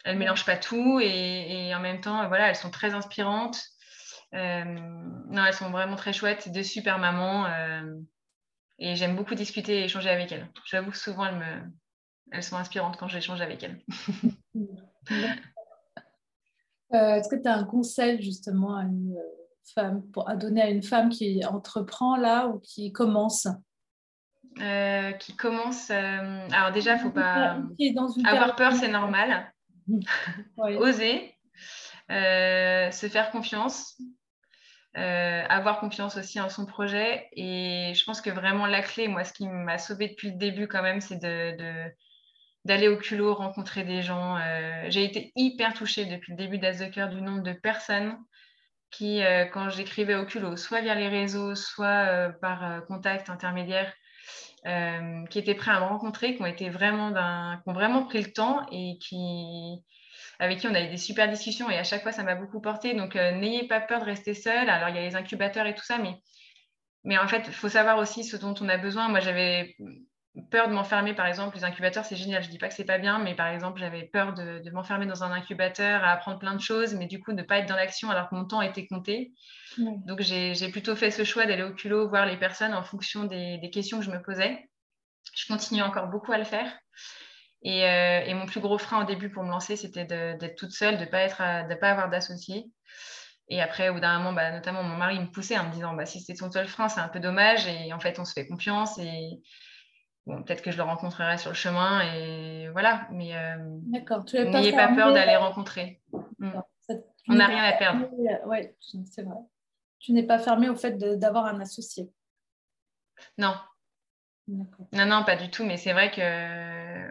[0.07, 3.61] ne mélange pas tout et, et, en même temps, voilà, elles sont très inspirantes.
[4.35, 7.47] Euh, non, elles sont vraiment très chouettes, deux super mamans.
[7.47, 7.95] Euh,
[8.79, 10.49] et j'aime beaucoup discuter et échanger avec elles.
[10.65, 11.73] J'avoue que souvent, elles, me...
[12.33, 13.81] elles sont inspirantes quand j'échange avec elles.
[16.93, 19.17] Euh, est-ce que tu as un conseil justement à une
[19.75, 23.49] femme, pour, à donner à une femme qui entreprend là ou qui commence?
[24.55, 25.91] Qui commence.
[25.91, 27.59] alors déjà, il ne faut pas
[28.25, 29.53] avoir peur, c'est normal.
[30.57, 31.35] Oser,
[32.09, 33.99] se faire confiance,
[34.97, 37.29] euh, avoir confiance aussi en son projet.
[37.33, 40.69] Et je pense que vraiment la clé, moi, ce qui m'a sauvée depuis le début
[40.69, 41.91] quand même, c'est de,
[42.65, 44.37] d'aller au culot, rencontrer des gens.
[44.37, 48.17] Euh, j'ai été hyper touchée depuis le début d'As Cœur du nombre de personnes
[48.93, 53.93] qui, euh, quand j'écrivais au culot, soit via les réseaux, soit par contact intermédiaire,
[55.29, 58.33] qui étaient prêts à me rencontrer, qui ont été vraiment qui ont vraiment pris le
[58.33, 59.83] temps et qui
[60.45, 62.61] avec qui on a eu des super discussions et à chaque fois, ça m'a beaucoup
[62.61, 62.95] porté.
[62.95, 64.69] Donc, euh, n'ayez pas peur de rester seul.
[64.69, 66.15] Alors, il y a les incubateurs et tout ça, mais,
[67.03, 69.09] mais en fait, il faut savoir aussi ce dont on a besoin.
[69.09, 69.77] Moi, j'avais
[70.51, 71.57] peur de m'enfermer, par exemple.
[71.57, 72.43] Les incubateurs, c'est génial.
[72.43, 75.07] Je ne dis pas que c'est pas bien, mais par exemple, j'avais peur de, m'enfermer
[75.07, 77.77] dans un incubateur, à apprendre plein de choses, mais du coup, ne pas être dans
[77.77, 79.33] l'action alors que mon temps était compté.
[79.79, 83.59] Donc, j'ai plutôt fait ce choix d'aller au culot, voir les personnes en fonction des,
[83.59, 84.69] des questions que je me posais.
[85.35, 86.71] Je continue encore beaucoup à le faire.
[87.67, 90.99] Euh, et, mon plus gros frein au début pour me lancer, c'était d'être toute seule,
[90.99, 92.67] de ne pas, pas avoir d'associé.
[93.49, 95.95] Et après, au bout d'un moment, bah, notamment mon mari me poussait en me disant
[95.95, 97.67] bah, si c'était son seul frein, c'est un peu dommage.
[97.67, 98.99] Et en fait, on se fait confiance.
[98.99, 99.41] Et
[100.27, 102.01] bon, peut-être que je le rencontrerai sur le chemin.
[102.15, 103.07] Et voilà.
[103.13, 103.57] Mais euh,
[103.87, 106.03] n'ayez pas, peur d'aller rencontrer.
[106.39, 106.51] Mm.
[107.29, 108.09] On n'a rien à perdre.
[108.13, 108.59] Oui,
[109.11, 109.37] c'est vrai.
[109.99, 112.11] Tu n'es pas fermé au fait d'avoir un associé.
[113.39, 113.55] Non,
[114.47, 116.21] non, non, pas du tout, mais c'est vrai que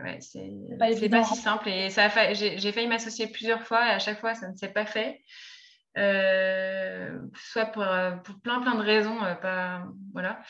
[0.04, 1.70] ouais, c'est pas, pas, si simple.
[1.70, 4.86] Et ça j'ai failli m'associer plusieurs fois et à chaque fois, ça ne s'est pas
[4.86, 5.22] fait.
[5.98, 7.86] Euh, soit pour,
[8.24, 9.24] pour, plein, plein de raisons.
[9.24, 10.42] Euh, pas, voilà.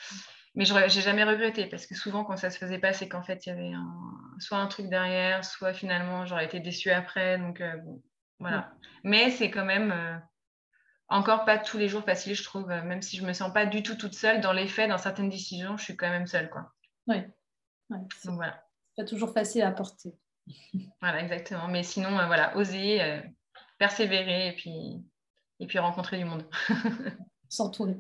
[0.56, 3.24] Mais je n'ai jamais regretté parce que souvent, quand ça se faisait pas, c'est qu'en
[3.24, 3.72] fait, il y avait
[4.40, 7.38] soit un truc derrière, soit finalement, j'aurais été déçue après.
[7.40, 7.76] Donc, euh,
[8.40, 8.74] voilà.
[9.04, 10.22] Mais c'est quand même
[11.14, 13.84] encore pas tous les jours facile, je trouve, même si je me sens pas du
[13.84, 14.42] tout toute seule.
[14.42, 16.50] Dans les faits, dans certaines décisions, je suis quand même seule.
[16.50, 16.74] Quoi.
[17.08, 17.18] Oui.
[17.90, 18.64] Donc voilà.
[18.98, 20.16] Pas toujours facile à porter.
[21.02, 21.68] voilà, exactement.
[21.68, 23.22] Mais sinon, euh, voilà, oser, euh,
[23.78, 25.04] persévérer et puis,
[25.60, 26.48] et puis rencontrer du monde.
[27.50, 27.98] S'entourer.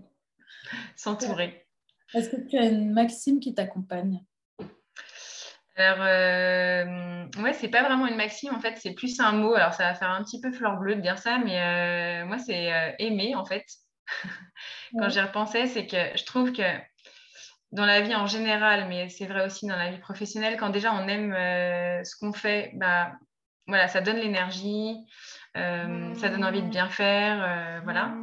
[0.95, 1.67] S'entourer.
[2.13, 4.23] Est-ce que tu as une maxime qui t'accompagne?
[5.75, 9.55] Alors, euh, ouais, c'est pas vraiment une maxime, en fait, c'est plus un mot.
[9.55, 12.37] Alors, ça va faire un petit peu fleur bleue de dire ça, mais euh, moi,
[12.37, 13.65] c'est euh, aimer, en fait.
[14.99, 16.61] Quand j'y repensais, c'est que je trouve que
[17.71, 20.93] dans la vie en général, mais c'est vrai aussi dans la vie professionnelle, quand déjà
[20.93, 21.33] on aime
[22.05, 23.13] ce qu'on fait, bah,
[23.65, 24.95] voilà, ça donne l'énergie,
[25.55, 28.13] ça donne envie de bien faire, voilà.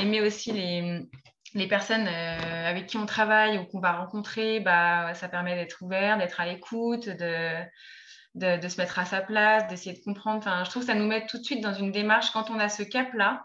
[0.00, 1.08] aimer aussi les,
[1.54, 6.18] les personnes avec qui on travaille ou qu'on va rencontrer, bah, ça permet d'être ouvert,
[6.18, 7.56] d'être à l'écoute, de,
[8.34, 10.38] de, se mettre à sa place, d'essayer de comprendre.
[10.38, 12.58] Enfin, je trouve que ça nous met tout de suite dans une démarche quand on
[12.58, 13.44] a ce cap-là.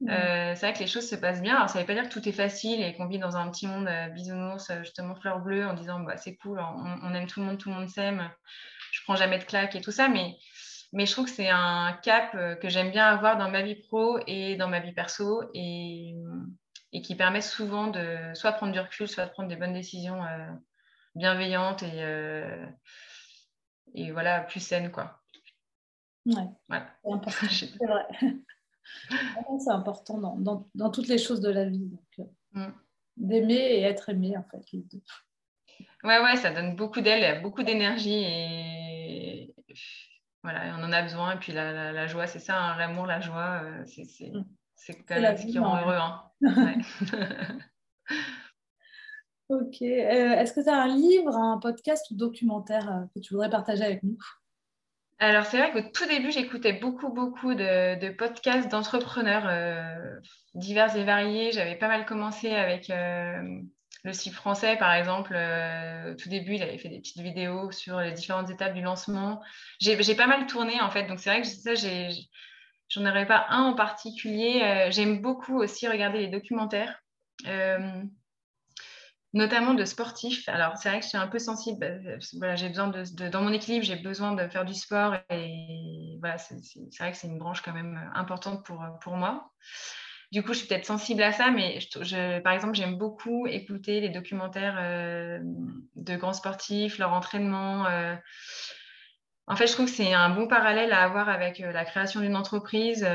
[0.00, 0.08] Mmh.
[0.08, 1.54] c'est vrai que les choses se passent bien.
[1.54, 3.48] Alors, ça ne veut pas dire que tout est facile et qu'on vit dans un
[3.50, 7.40] petit monde bisounours, justement fleur bleue, en disant bah, c'est cool, on, on, aime tout
[7.40, 8.28] le monde, tout le monde s'aime,
[8.90, 10.08] je prends jamais de claques et tout ça.
[10.08, 10.36] Mais
[10.94, 13.74] mais je trouve que c'est un cap euh, que j'aime bien avoir dans ma vie
[13.74, 16.14] pro et dans ma vie perso et,
[16.94, 20.24] et, qui permet souvent de soit prendre du recul, soit de prendre des bonnes décisions
[20.24, 20.48] euh,
[21.14, 22.66] bienveillantes et, euh,
[23.94, 24.90] et voilà, plus saines.
[24.90, 25.20] Quoi.
[26.26, 27.46] Ouais, c'est important.
[27.50, 28.06] c'est vrai.
[29.58, 31.86] c'est important dans, dans, dans, toutes les choses de la vie.
[31.86, 32.72] Donc, mm.
[33.16, 35.02] D'aimer et être aimé, en fait, les deux.
[36.02, 39.54] Ouais, ouais, ça donne beaucoup d'aile, beaucoup d'énergie et
[40.42, 41.32] voilà, on en a besoin.
[41.32, 44.44] Et puis la, joie, c'est ça, hein, l'amour, la joie, euh, c'est mm.
[45.08, 45.96] quand même ce qui rend heureux.
[45.96, 46.22] Hein.
[49.48, 49.82] ok.
[49.82, 53.50] Euh, est-ce que tu as un livre, un podcast ou documentaire euh, que tu voudrais
[53.50, 54.18] partager avec nous?
[55.18, 59.48] Alors, c'est vrai qu'au tout début, j'écoutais beaucoup, beaucoup de, podcasts d'entrepreneurs
[60.54, 61.52] divers et variés.
[61.52, 62.90] J'avais pas mal commencé avec
[64.04, 67.72] le site français, par exemple, euh, au tout début, il avait fait des petites vidéos
[67.72, 69.40] sur les différentes étapes du lancement.
[69.80, 71.06] J'ai pas mal tourné, en fait.
[71.06, 71.74] Donc, c'est vrai que ça,
[72.94, 74.62] j'en aurais pas un en particulier.
[74.62, 77.00] Euh, j'aime beaucoup aussi regarder les documentaires.
[77.46, 78.02] Euh,
[79.32, 80.48] notamment de sportifs.
[80.48, 81.80] Alors, c'est vrai que je suis un peu sensible.
[81.80, 86.16] Bah, voilà, j'ai besoin de, dans mon équilibre, j'ai besoin de faire du sport et
[86.20, 86.54] voilà, c'est
[87.00, 89.50] vrai que c'est une branche quand même importante pour, pour moi.
[90.34, 91.78] Du coup, je suis peut-être sensible à ça, mais
[92.42, 95.38] par exemple, j'aime beaucoup écouter les documentaires euh,
[95.94, 97.86] de grands sportifs, leur entraînement.
[97.86, 98.16] Euh.
[99.46, 102.20] En fait, je trouve que c'est un bon parallèle à avoir avec euh, la création
[102.20, 103.06] d'une entreprise.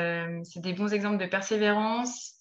[0.44, 2.34] c'est des bons exemples de persévérance.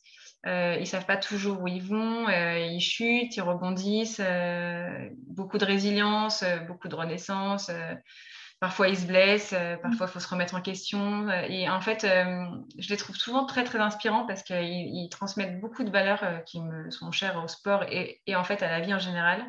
[0.44, 4.20] ils ne savent pas toujours où ils vont, ils chutent, ils rebondissent,
[5.26, 7.70] beaucoup de résilience, beaucoup de renaissance
[8.60, 9.80] parfois ils se blessent, euh, mm.
[9.80, 11.28] parfois il faut se remettre en question.
[11.28, 12.44] Euh, et en fait, euh,
[12.78, 16.90] je les trouve souvent très très inspirants parce qu'ils transmettent beaucoup de valeurs qui me
[16.90, 19.44] sont chères au sport et, en fait à la vie en général.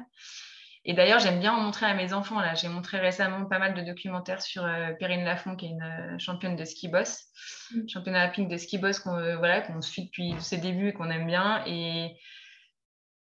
[0.86, 2.40] Et d'ailleurs, j'aime bien en montrer à mes enfants.
[2.40, 4.64] Là, j'ai montré récemment pas mal de documentaires sur
[4.98, 7.26] Perrine Lafont, qui est une championne de ski boss,
[7.74, 7.88] mm.
[7.88, 11.28] championne olympique de ski boss qu'on voilà, qu'on suit depuis ses débuts et qu'on aime
[11.28, 11.64] bien.
[11.68, 12.16] Et,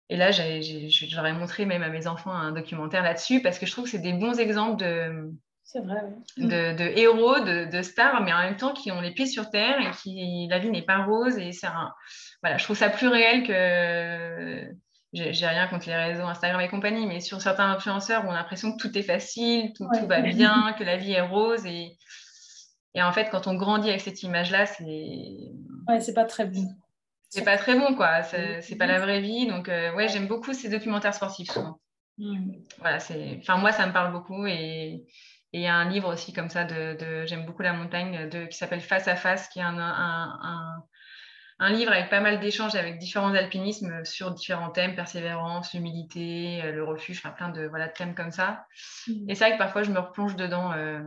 [0.09, 3.85] et là, j'aurais montré même à mes enfants un documentaire là-dessus parce que je trouve
[3.85, 5.31] que c'est des bons exemples de.
[6.37, 9.89] De, héros, de, stars, mais en même temps qui ont les pieds sur terre et
[9.91, 11.39] qui la vie n'est pas rose.
[11.39, 11.49] Et
[12.43, 14.71] voilà, je trouve ça plus réel que.
[15.15, 18.75] J'ai rien contre les réseaux Instagram et compagnie, mais sur certains influenceurs, on a l'impression
[18.75, 21.65] que tout est facile, tout, tout, va bien, que la vie est rose.
[21.65, 21.97] Et,
[22.93, 24.83] et en fait, quand on grandit avec cette image-là, c'est.
[25.87, 26.67] Ouais, c'est pas très bon.
[27.29, 28.23] C'est pas très bon, quoi.
[28.23, 29.47] C'est pas la vraie vie.
[29.47, 31.79] Donc, euh, ouais, j'aime beaucoup ces documentaires sportifs souvent.
[32.17, 32.51] Mm.
[32.79, 33.37] Voilà, c'est.
[33.39, 35.05] Enfin, moi, ça me parle beaucoup et
[35.55, 38.57] il y a un livre aussi comme ça de, j'aime beaucoup la montagne, de, qui
[38.57, 40.83] s'appelle Face à Face, qui est un, un, un,
[41.59, 46.83] livre avec pas mal d'échanges avec différents alpinismes sur différents thèmes, persévérance, humilité, euh, le
[46.83, 48.65] refuge, enfin plein de, voilà, thèmes comme ça.
[49.07, 49.29] Mm.
[49.29, 50.73] Et c'est vrai que parfois je me replonge dedans.
[50.73, 51.01] Euh,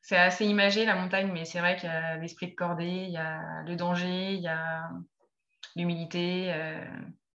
[0.00, 3.12] c'est assez imagé la montagne, mais c'est vrai qu'il y a l'esprit de cordée, il
[3.12, 4.90] y a le danger, il y a
[5.76, 6.52] l'humilité.
[6.52, 6.84] Euh,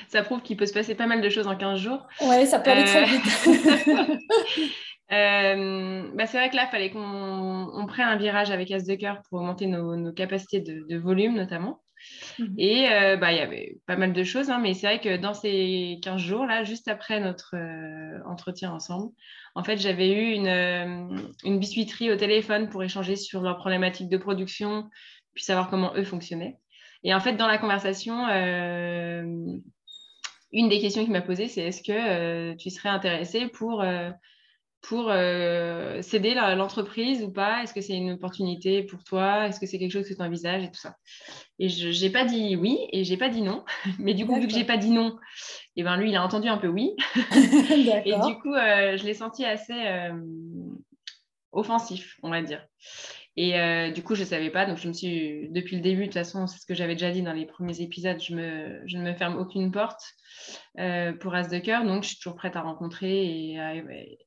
[0.09, 2.07] Ça prouve qu'il peut se passer pas mal de choses en 15 jours.
[2.22, 4.20] Oui, ça peut aller très vite.
[5.13, 8.95] Euh, bah c'est vrai que là, il fallait qu'on prenne un virage avec As de
[8.95, 11.81] cœur pour augmenter nos, capacités de, volume notamment.
[12.39, 12.55] Mhm.
[12.59, 15.17] Et euh, bah, il y avait pas mal de choses, hein, mais c'est vrai que
[15.17, 19.11] dans ces 15 jours, là, juste après notre euh, entretien ensemble,
[19.55, 24.19] en fait, j'avais eu une, une biscuiterie au téléphone pour échanger sur leurs problématiques de
[24.19, 24.91] production,
[25.35, 26.59] puis savoir comment eux fonctionnaient.
[27.05, 28.27] Et en fait, dans la conversation,
[30.53, 33.85] une des questions qu'il m'a posées, c'est est-ce que tu serais intéressé pour
[34.89, 37.62] pour euh, céder l'entreprise ou pas?
[37.62, 39.47] Est-ce que c'est une opportunité pour toi?
[39.47, 40.97] Est-ce que c'est quelque chose que tu envisages et tout ça?
[41.59, 43.64] Et je n'ai pas dit oui et j'ai pas dit non.
[43.99, 45.16] Mais du coup, vu que j'ai pas dit non,
[45.76, 46.95] et eh ben lui, il a entendu un peu oui.
[47.16, 50.12] et du coup, euh, je l'ai senti assez euh,
[51.53, 52.66] offensif, on va dire.
[53.37, 54.64] Et du coup, je ne savais pas.
[54.64, 57.11] Donc, je me suis, depuis le début, de toute façon, c'est ce que j'avais déjà
[57.11, 60.05] dit dans les premiers épisodes, je, me, je ne me ferme aucune porte
[61.20, 61.85] pour As de cœur.
[61.85, 64.24] Donc, je suis toujours prête à rencontrer et à, et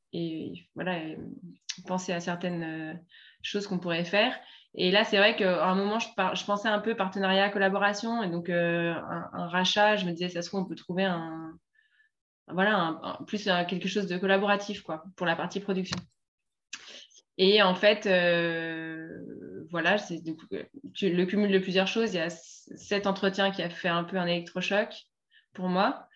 [0.76, 1.00] voilà,
[1.86, 2.94] penser à certaines euh,
[3.42, 4.38] choses qu'on pourrait faire.
[4.76, 8.50] Et là, c'est vrai qu'à un moment, je, pensais un peu partenariat, collaboration, et donc
[8.50, 8.94] euh,
[9.34, 11.58] un, rachat, je me disais, ça se trouve, on peut trouver un,
[12.48, 15.98] voilà, plus quelque chose de collaboratif, quoi, pour la partie production.
[17.40, 19.08] Et en fait, euh,
[19.70, 22.14] voilà, c'est le cumul de plusieurs choses.
[22.14, 25.08] Il y a cet entretien qui a fait un peu un électrochoc
[25.54, 26.08] pour moi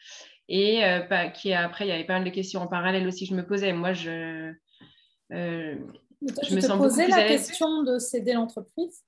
[0.52, 3.34] et euh, qui après il y avait pas mal de questions en parallèle aussi que
[3.34, 3.72] je me posais.
[3.72, 4.52] Moi, je,
[5.32, 5.76] euh,
[6.20, 9.02] je me te posais la question de céder l'entreprise?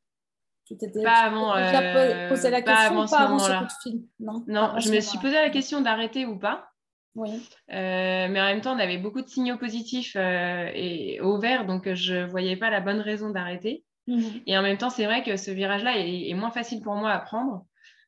[0.65, 3.51] Tu pas avant, euh, posé la question pas avant, pas avant ce
[3.83, 6.69] coup de Non, non je me suis posé la question d'arrêter ou pas.
[7.15, 7.29] Oui.
[7.71, 11.93] Euh, mais en même temps, on avait beaucoup de signaux positifs et au vert, donc
[11.93, 13.83] je ne voyais pas la bonne raison d'arrêter.
[14.07, 14.41] Mhm.
[14.47, 17.11] Et en même temps, c'est vrai que ce virage-là est, est, moins facile pour moi
[17.11, 17.65] à prendre.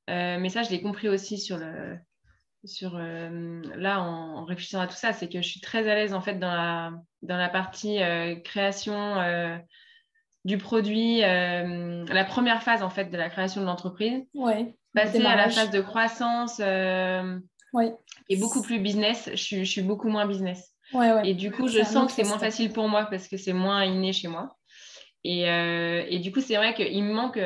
[0.08, 1.98] mais ça, je l'ai compris aussi sur le,
[2.66, 6.14] sur euh, là en, réfléchissant à tout ça, c'est que je suis très à l'aise
[6.14, 6.92] en fait dans la,
[7.22, 9.58] dans la partie euh, création euh,
[10.44, 14.24] du produit, la première phase en fait de la création de l'entreprise.
[14.34, 17.94] Ouais, Passer à la phase de croissance ouais.
[18.30, 20.72] et beaucoup plus business, je suis, je suis beaucoup moins business.
[20.94, 23.54] Ouais, et du coup, je sens que c'est moins facile pour moi parce que c'est
[23.54, 24.56] moins inné chez moi.
[25.24, 27.40] Et, et du coup, c'est vrai qu'il me manque,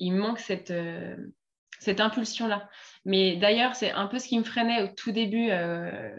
[0.00, 0.72] il me manque cette,
[1.78, 2.68] cette impulsion-là.
[3.06, 5.50] Mais d'ailleurs, c'est un peu ce qui me freinait au tout début.
[5.50, 6.16] Euh,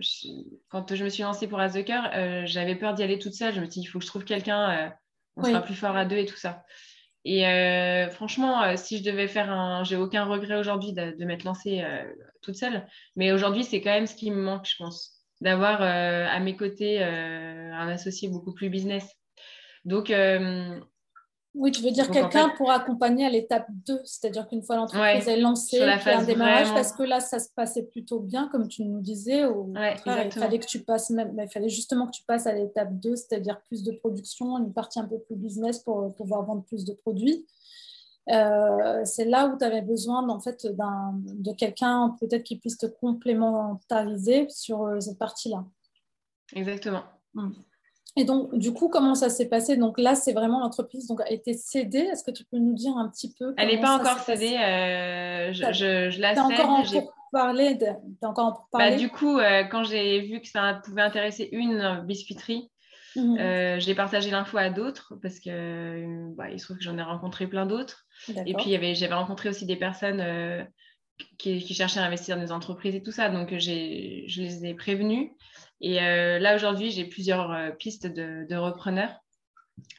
[0.69, 3.33] quand je me suis lancée pour As the Cœur, euh, j'avais peur d'y aller toute
[3.33, 3.55] seule.
[3.55, 4.89] Je me suis dit, il faut que je trouve quelqu'un, euh,
[5.35, 6.63] on sera plus fort à deux et tout ça.
[7.27, 7.41] Et
[8.11, 9.83] franchement, si je devais faire un.
[9.83, 11.83] J'ai aucun regret aujourd'hui de, de m'être lancée
[12.43, 12.87] toute seule.
[13.15, 15.25] Mais aujourd'hui, c'est quand même ce qui me manque, je pense.
[15.41, 19.11] D'avoir à mes côtés un associé beaucoup plus business.
[19.85, 20.13] Donc,
[21.55, 25.39] oui, tu veux dire quelqu'un pour accompagner à l'étape 2, c'est-à-dire qu'une fois l'entreprise est
[25.39, 28.67] lancée, il y a un démarrage, parce que là, ça se passait plutôt bien, comme
[28.67, 29.45] tu nous disais.
[29.45, 32.93] Au il fallait que tu passes même, il fallait justement que tu passes à l'étape
[32.99, 36.83] 2, c'est-à-dire plus de production, une partie un peu plus business pour pouvoir vendre plus
[36.85, 37.45] de produits.
[38.31, 42.87] Euh, c'est là où tu avais besoin en fait, de quelqu'un peut-être qui puisse te
[42.87, 45.63] complémentariser sur euh, cette partie-là.
[46.53, 47.03] Exactement.
[47.35, 47.53] Hum.
[48.17, 49.75] Et donc, du coup, comment ça s'est passé?
[49.75, 51.99] Donc là, c'est vraiment l'entreprise donc, a été cédée.
[51.99, 54.55] Est-ce que tu peux nous dire un petit peu Elle n'est pas encore cédée.
[54.55, 56.43] Euh, je, je, je, la cède.
[56.43, 56.83] encore en
[57.33, 57.87] parler de...
[58.21, 58.95] encore en pour bah, parler?
[58.95, 62.71] du coup, euh, quand j'ai vu que ça pouvait intéresser une biscuiterie,
[63.17, 63.37] mhm.
[63.37, 67.03] euh, j'ai partagé l'info à d'autres parce que bah, il se trouve que j'en ai
[67.03, 68.05] rencontré plein d'autres.
[68.45, 70.23] Et puis, j'avais rencontré aussi des personnes
[71.37, 73.27] qui, qui, cherchaient à investir dans des entreprises et tout ça.
[73.27, 75.31] Donc, je les ai prévenus.
[75.81, 79.19] Et euh, là, aujourd'hui, j'ai plusieurs euh, pistes de, repreneurs.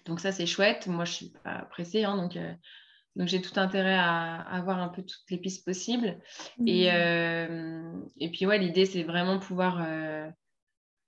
[0.07, 0.87] Donc ça, c'est chouette.
[0.87, 2.05] Moi, je ne suis pas pressée.
[2.05, 2.53] Hein, donc, euh,
[3.15, 6.19] donc j'ai tout intérêt à, avoir un peu toutes les pistes possibles.
[6.67, 8.11] Et, mmh.
[8.19, 9.87] et, puis, ouais, l'idée, c'est vraiment pouvoir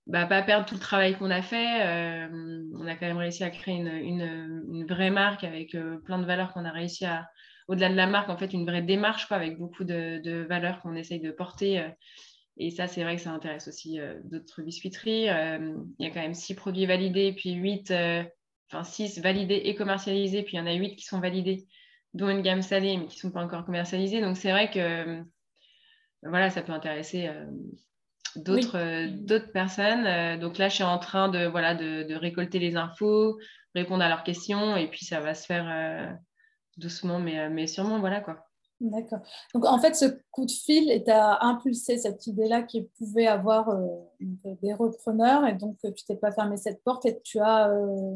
[0.07, 2.27] bah, pas perdre tout le travail qu'on a fait.
[2.73, 6.25] on a quand même réussi à créer une, une, une vraie marque avec plein de
[6.25, 7.29] valeurs qu'on a réussi à,
[7.67, 10.81] au-delà de la marque, en fait, une vraie démarche quoi, avec beaucoup de, de valeurs
[10.81, 11.91] qu'on essaye de porter
[12.59, 15.29] et ça, c'est vrai que ça intéresse aussi euh, d'autres biscuiteries.
[15.29, 18.21] Euh, il y a quand même six produits validés, puis huit, euh,
[18.69, 21.65] enfin six validés et commercialisés, puis il y en a huit qui sont validés,
[22.13, 24.19] dont une gamme salée, mais qui ne sont pas encore commercialisés.
[24.19, 25.23] Donc c'est vrai que
[26.21, 27.29] voilà, ça peut intéresser
[28.35, 30.37] d'autres d'autres personnes.
[30.39, 33.39] donc là, je suis en train de, voilà, de, récolter les infos,
[33.73, 36.17] répondre à leurs questions et puis ça va se faire
[36.75, 38.48] doucement, mais, mais sûrement, voilà quoi.
[38.81, 39.19] D'accord.
[39.53, 43.87] Donc, en fait, ce coup de fil t'a impulsé cette idée-là qu'il pouvait avoir euh,
[44.61, 48.15] des repreneurs et donc tu t'es pas fermé cette porte et tu as euh,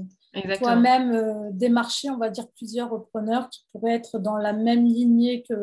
[0.59, 5.43] toi-même euh, démarché, on va dire, plusieurs repreneurs qui pourraient être dans la même lignée
[5.43, 5.55] que,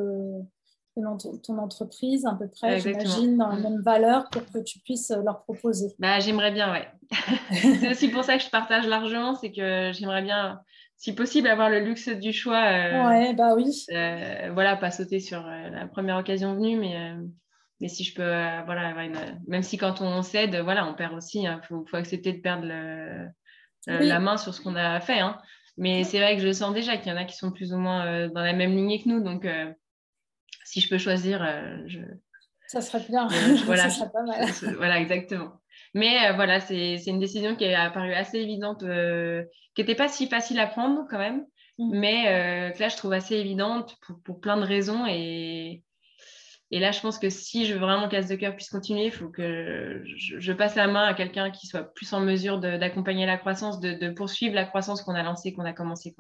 [1.45, 3.63] ton entreprise, à peu près, j'imagine, dans la mm.
[3.63, 5.95] même valeur pour que tu puisses leur proposer.
[5.99, 6.89] Bah, j'aimerais bien, ouais.
[7.81, 10.61] c'est aussi pour ça que je partage l'argent, c'est que j'aimerais bien
[11.01, 12.63] si possible, avoir le luxe du choix.
[12.63, 13.87] Euh, ouais, bah oui.
[13.91, 17.15] Euh, voilà, pas sauter sur euh, la première occasion venue, mais,
[17.81, 19.41] mais si je peux, voilà, avoir une...
[19.49, 21.41] même si quand on cède, voilà, on perd aussi.
[21.41, 23.29] Il hein, faut, faut, accepter de perdre le,
[23.87, 25.21] la main sur ce qu'on a fait.
[25.21, 25.41] Hein.
[25.79, 27.79] Mais c'est vrai que je sens déjà qu'il y en a qui sont plus ou
[27.79, 29.23] moins dans la même lignée que nous.
[29.23, 29.49] Donc,
[30.65, 31.41] si je peux choisir,
[31.87, 32.01] je.
[32.67, 33.27] Ça serait bien.
[33.65, 34.47] voilà, ça serait pas mal.
[34.77, 35.53] voilà, exactement.
[35.95, 40.09] Mais euh, voilà, c'est une décision qui est apparue assez évidente, euh, qui n'était pas
[40.09, 41.45] si facile à prendre quand même,
[41.79, 41.99] mmh.
[41.99, 45.05] mais euh, que là, je trouve assez évidente pour, pour plein de raisons.
[45.09, 45.83] Et,
[46.71, 49.07] et, là, je pense que si je veux vraiment que Casse de cœur puisse continuer,
[49.07, 52.61] il faut que je, je, passe la main à quelqu'un qui soit plus en mesure
[52.61, 56.15] d'accompagner la croissance, de, de, poursuivre la croissance qu'on a lancée, qu'on a commencé.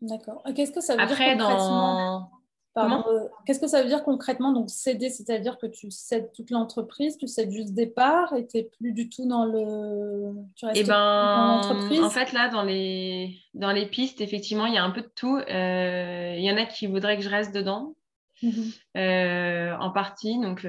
[0.00, 0.42] D'accord.
[0.56, 2.30] Qu'est-ce que ça veut Après, dire dans
[2.76, 7.16] euh, qu'est-ce que ça veut dire concrètement Donc céder, c'est-à-dire que tu cèdes toute l'entreprise,
[7.16, 10.32] tu cèdes juste des parts et tu n'es plus du tout dans le.
[10.56, 12.02] Tu restes eh ben, l'entreprise?
[12.02, 15.10] En fait, là, dans les, dans les pistes, effectivement, il y a un peu de
[15.14, 15.36] tout.
[15.36, 17.94] Euh, il y en a qui voudraient que je reste dedans.
[18.42, 18.72] Mhm.
[18.96, 20.66] Euh, en partie, donc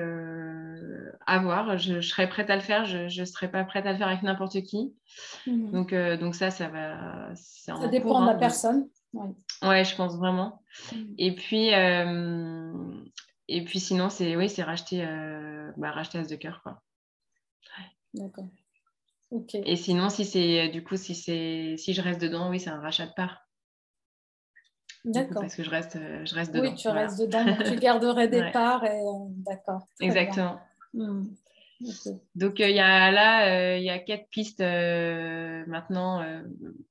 [1.26, 1.78] à voir.
[1.80, 2.86] Je, serais prête à le faire.
[2.86, 4.94] Je ne serais pas prête à le faire avec n'importe qui.
[5.48, 5.72] Mhm.
[5.72, 7.34] Donc, donc ça, ça va.
[7.34, 8.88] Ça dépend de la personne.
[9.62, 9.84] Ouais.
[9.84, 10.62] je pense vraiment.
[10.92, 11.14] Mm.
[11.18, 12.74] Et puis, euh,
[13.48, 16.82] et puis sinon, c'est oui, c'est racheter, euh, bah, racheter As de cœur, quoi.
[18.14, 18.48] D'accord.
[19.54, 22.80] Et sinon, si c'est du coup, si c'est si je reste dedans, oui, c'est un
[22.80, 23.42] rachat de parts.
[25.04, 25.42] D'accord.
[25.42, 26.70] Parce que je reste, je reste dedans.
[26.70, 29.88] Oui, tu restes dedans, donc tu garderais des parts et euh, d'accord.
[30.00, 30.60] Exactement.
[32.36, 36.24] Donc euh, il y a là, euh, il y a quatre pistes euh, maintenant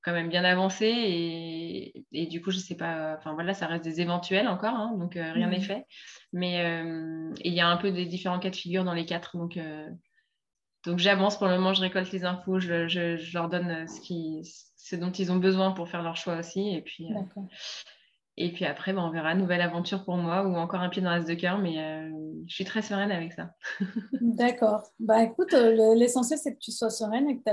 [0.02, 4.00] quand même bien avancées et, du coup je sais pas, enfin voilà, ça reste des
[4.00, 5.62] éventuels encore, hein, donc rien n'est mmh.
[5.62, 5.86] fait.
[6.32, 6.82] Mais
[7.44, 9.58] il y a un peu des différents cas de figure dans les quatre, donc
[10.84, 14.42] donc j'avance pour le moment, je récolte les infos, je, je, leur donne ce qui,
[14.76, 17.08] ce dont ils ont besoin pour faire leur choix aussi et puis.
[18.36, 21.10] Et puis après, ben, on verra, nouvelle aventure pour moi ou encore un pied dans
[21.10, 22.10] l'as de cœur, mais euh,
[22.46, 23.54] je suis très sereine avec ça.
[24.20, 24.82] D'accord.
[24.98, 27.50] Bah écoute, euh, l'essentiel c'est que tu sois sereine et que,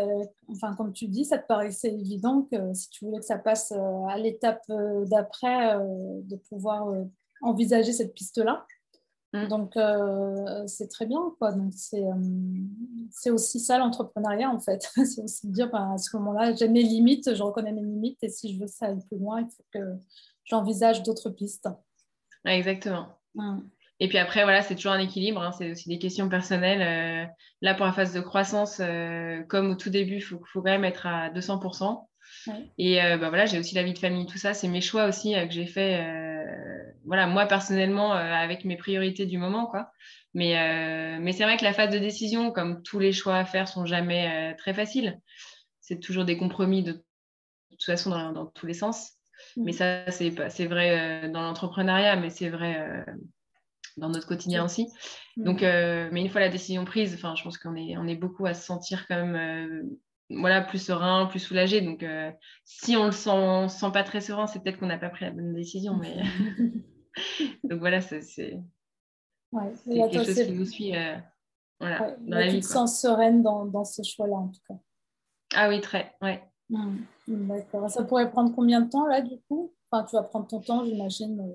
[0.49, 3.71] enfin, comme tu dis, ça te paraissait évident que si tu voulais que ça passe
[3.73, 4.63] euh, à l'étape
[5.05, 6.91] d'après, de pouvoir
[7.41, 8.65] envisager cette piste-là.
[9.33, 9.47] Mm.
[9.49, 9.77] Donc
[10.65, 11.51] c'est très bien, quoi.
[11.51, 14.81] Donc c'est aussi ça l'entrepreneuriat en fait.
[15.05, 18.17] c'est aussi de dire ben, à ce moment-là, j'ai mes limites, je reconnais mes limites
[18.23, 19.79] et si je veux ça aller plus loin, il faut que
[20.45, 21.69] j'envisage d'autres pistes.
[22.45, 23.07] exactement.
[24.01, 25.43] Et puis après, voilà, c'est toujours un équilibre.
[25.43, 25.51] Hein.
[25.51, 26.81] c'est aussi des questions personnelles.
[26.81, 27.31] Euh,
[27.61, 30.71] là, pour la phase de croissance, euh, comme au tout début, il faut, faut, quand
[30.71, 32.07] même être à 200%.
[32.79, 34.55] Et euh, bah, voilà, j'ai aussi la vie de famille, tout ça.
[34.55, 36.03] C'est mes choix aussi que j'ai fait,
[37.05, 39.67] voilà, moi personnellement, avec mes priorités du moment.
[39.67, 39.91] quoi.
[40.33, 43.67] Mais, mais c'est vrai que la phase de décision, comme tous les choix à faire,
[43.67, 45.19] sont jamais très faciles.
[45.79, 47.03] C'est toujours des compromis de,
[47.69, 49.11] toute façon dans tous les sens.
[49.57, 50.29] Mais ça, c'est
[50.65, 53.11] vrai euh, dans l'entrepreneuriat, mais c'est vrai euh,
[53.97, 54.87] dans notre quotidien aussi.
[55.37, 58.15] Donc, euh, mais une fois la décision prise, enfin, je pense qu'on est, on est
[58.15, 59.89] beaucoup à se sentir quand même
[60.29, 61.81] voilà, plus serein, plus soulagé.
[61.81, 62.05] Donc,
[62.63, 65.31] si on le sent, sent pas très serein, c'est peut-être qu'on n'a pas pris la
[65.31, 65.97] bonne décision.
[65.97, 66.15] Mais...
[67.63, 68.21] Donc, voilà, c'est
[69.51, 70.93] ouais, quelque chose qui nous suit
[71.79, 72.55] voilà, dans la vie.
[72.55, 74.75] Tu te sens sereine dans, dans ce choix-là, en tout cas.
[75.53, 76.41] Ah oui, très, ouais.
[76.71, 76.97] Hmm,
[77.27, 77.89] d'accord.
[77.89, 79.73] Ça pourrait prendre combien de temps là du coup?
[79.89, 81.53] Enfin, tu vas prendre ton temps, j'imagine.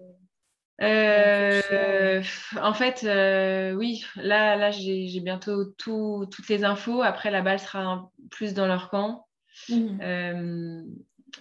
[0.83, 2.23] Euh, euh,
[2.61, 7.03] en fait, euh, oui, là, là j'ai bientôt tout, toutes les infos.
[7.03, 9.27] Après, la balle sera plus dans leur camp.
[9.71, 10.85] Hmm.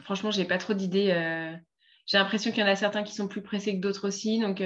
[0.04, 1.14] franchement, j'ai pas trop d'idées.
[2.06, 4.40] j'ai l'impression qu'il y en a certains qui sont plus pressés que d'autres aussi.
[4.40, 4.60] Donc,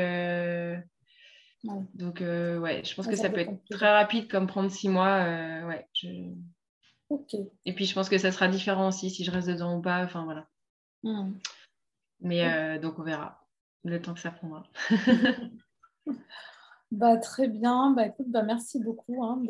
[1.95, 5.23] donc ouais, je pense que ça, peut être très rapide comme prendre six mois.
[5.65, 6.09] ouais, je...
[7.65, 10.03] Et puis je pense que ça sera différent aussi si je reste dedans ou pas.
[10.03, 10.47] Enfin voilà.
[11.03, 11.31] Hmm.
[12.21, 13.47] Mais euh, donc on verra
[13.83, 14.63] le temps que ça prendra.
[16.91, 17.91] bah, très bien.
[17.91, 19.41] Bah, écoute, bah, merci beaucoup hein,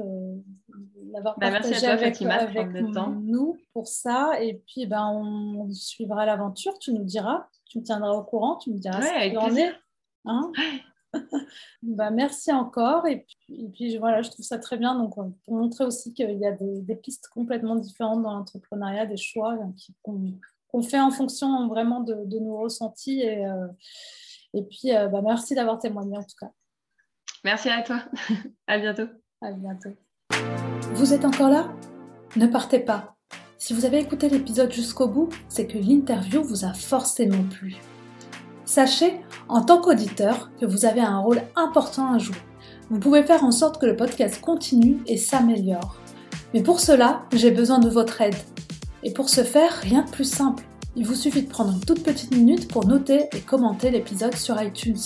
[1.14, 4.42] d'avoir bah, partagé avec, nous pour ça.
[4.42, 6.78] Et puis ben, on suivra l'aventure.
[6.80, 7.48] Tu nous diras.
[7.66, 8.58] Tu me tiendras au courant.
[8.58, 9.74] Tu me diras ce qu'il en est.
[10.26, 10.52] Hein
[11.84, 13.08] bah, merci encore.
[13.08, 13.26] Et
[13.74, 14.96] puis, voilà, je trouve ça très bien.
[14.96, 19.58] Donc, pour montrer aussi qu'il y a des, pistes complètement différentes dans l'entrepreneuriat, des choix
[19.78, 19.96] qui,
[20.72, 23.22] on fait en fonction vraiment de, nos ressentis.
[23.22, 23.46] Et,
[24.54, 26.52] et puis, bah, merci d'avoir témoigné en tout cas.
[27.44, 28.04] Merci à toi.
[28.68, 29.08] à bientôt.
[29.42, 29.92] À bientôt.
[30.94, 31.72] Vous êtes encore là?
[32.36, 33.16] Ne partez pas.
[33.58, 37.78] Si vous avez écouté l'épisode jusqu'au bout, c'est que l'interview vous a forcément plu.
[38.70, 42.38] Sachez, en tant qu'auditeur, que vous avez un rôle important à jouer.
[42.92, 45.98] Vous pouvez faire en sorte que le podcast continue et s'améliore.
[46.54, 48.36] Mais pour cela, j'ai besoin de votre aide.
[49.02, 50.64] Et pour ce faire, rien de plus simple.
[50.96, 54.62] Il vous suffit de prendre une toute petite minute pour noter et commenter l'épisode sur
[54.62, 55.02] iTunes.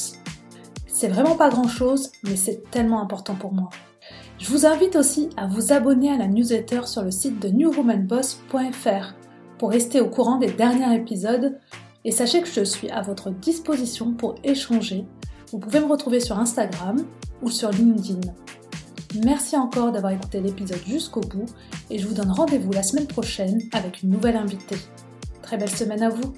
[0.85, 3.69] C'est vraiment pas grand chose, mais c'est tellement important pour moi.
[4.39, 9.13] Je vous invite aussi à vous abonner à la newsletter sur le site de newwomanboss.fr
[9.57, 11.57] pour rester au courant des derniers épisodes
[12.05, 15.05] et sachez que je suis à votre disposition pour échanger.
[15.51, 17.05] Vous pouvez me retrouver sur Instagram
[17.41, 18.21] ou sur LinkedIn.
[19.23, 21.45] Merci encore d'avoir écouté l'épisode jusqu'au bout
[21.89, 24.79] et je vous donne rendez-vous la semaine prochaine avec une nouvelle invitée.
[25.43, 26.33] Très belle semaine à vous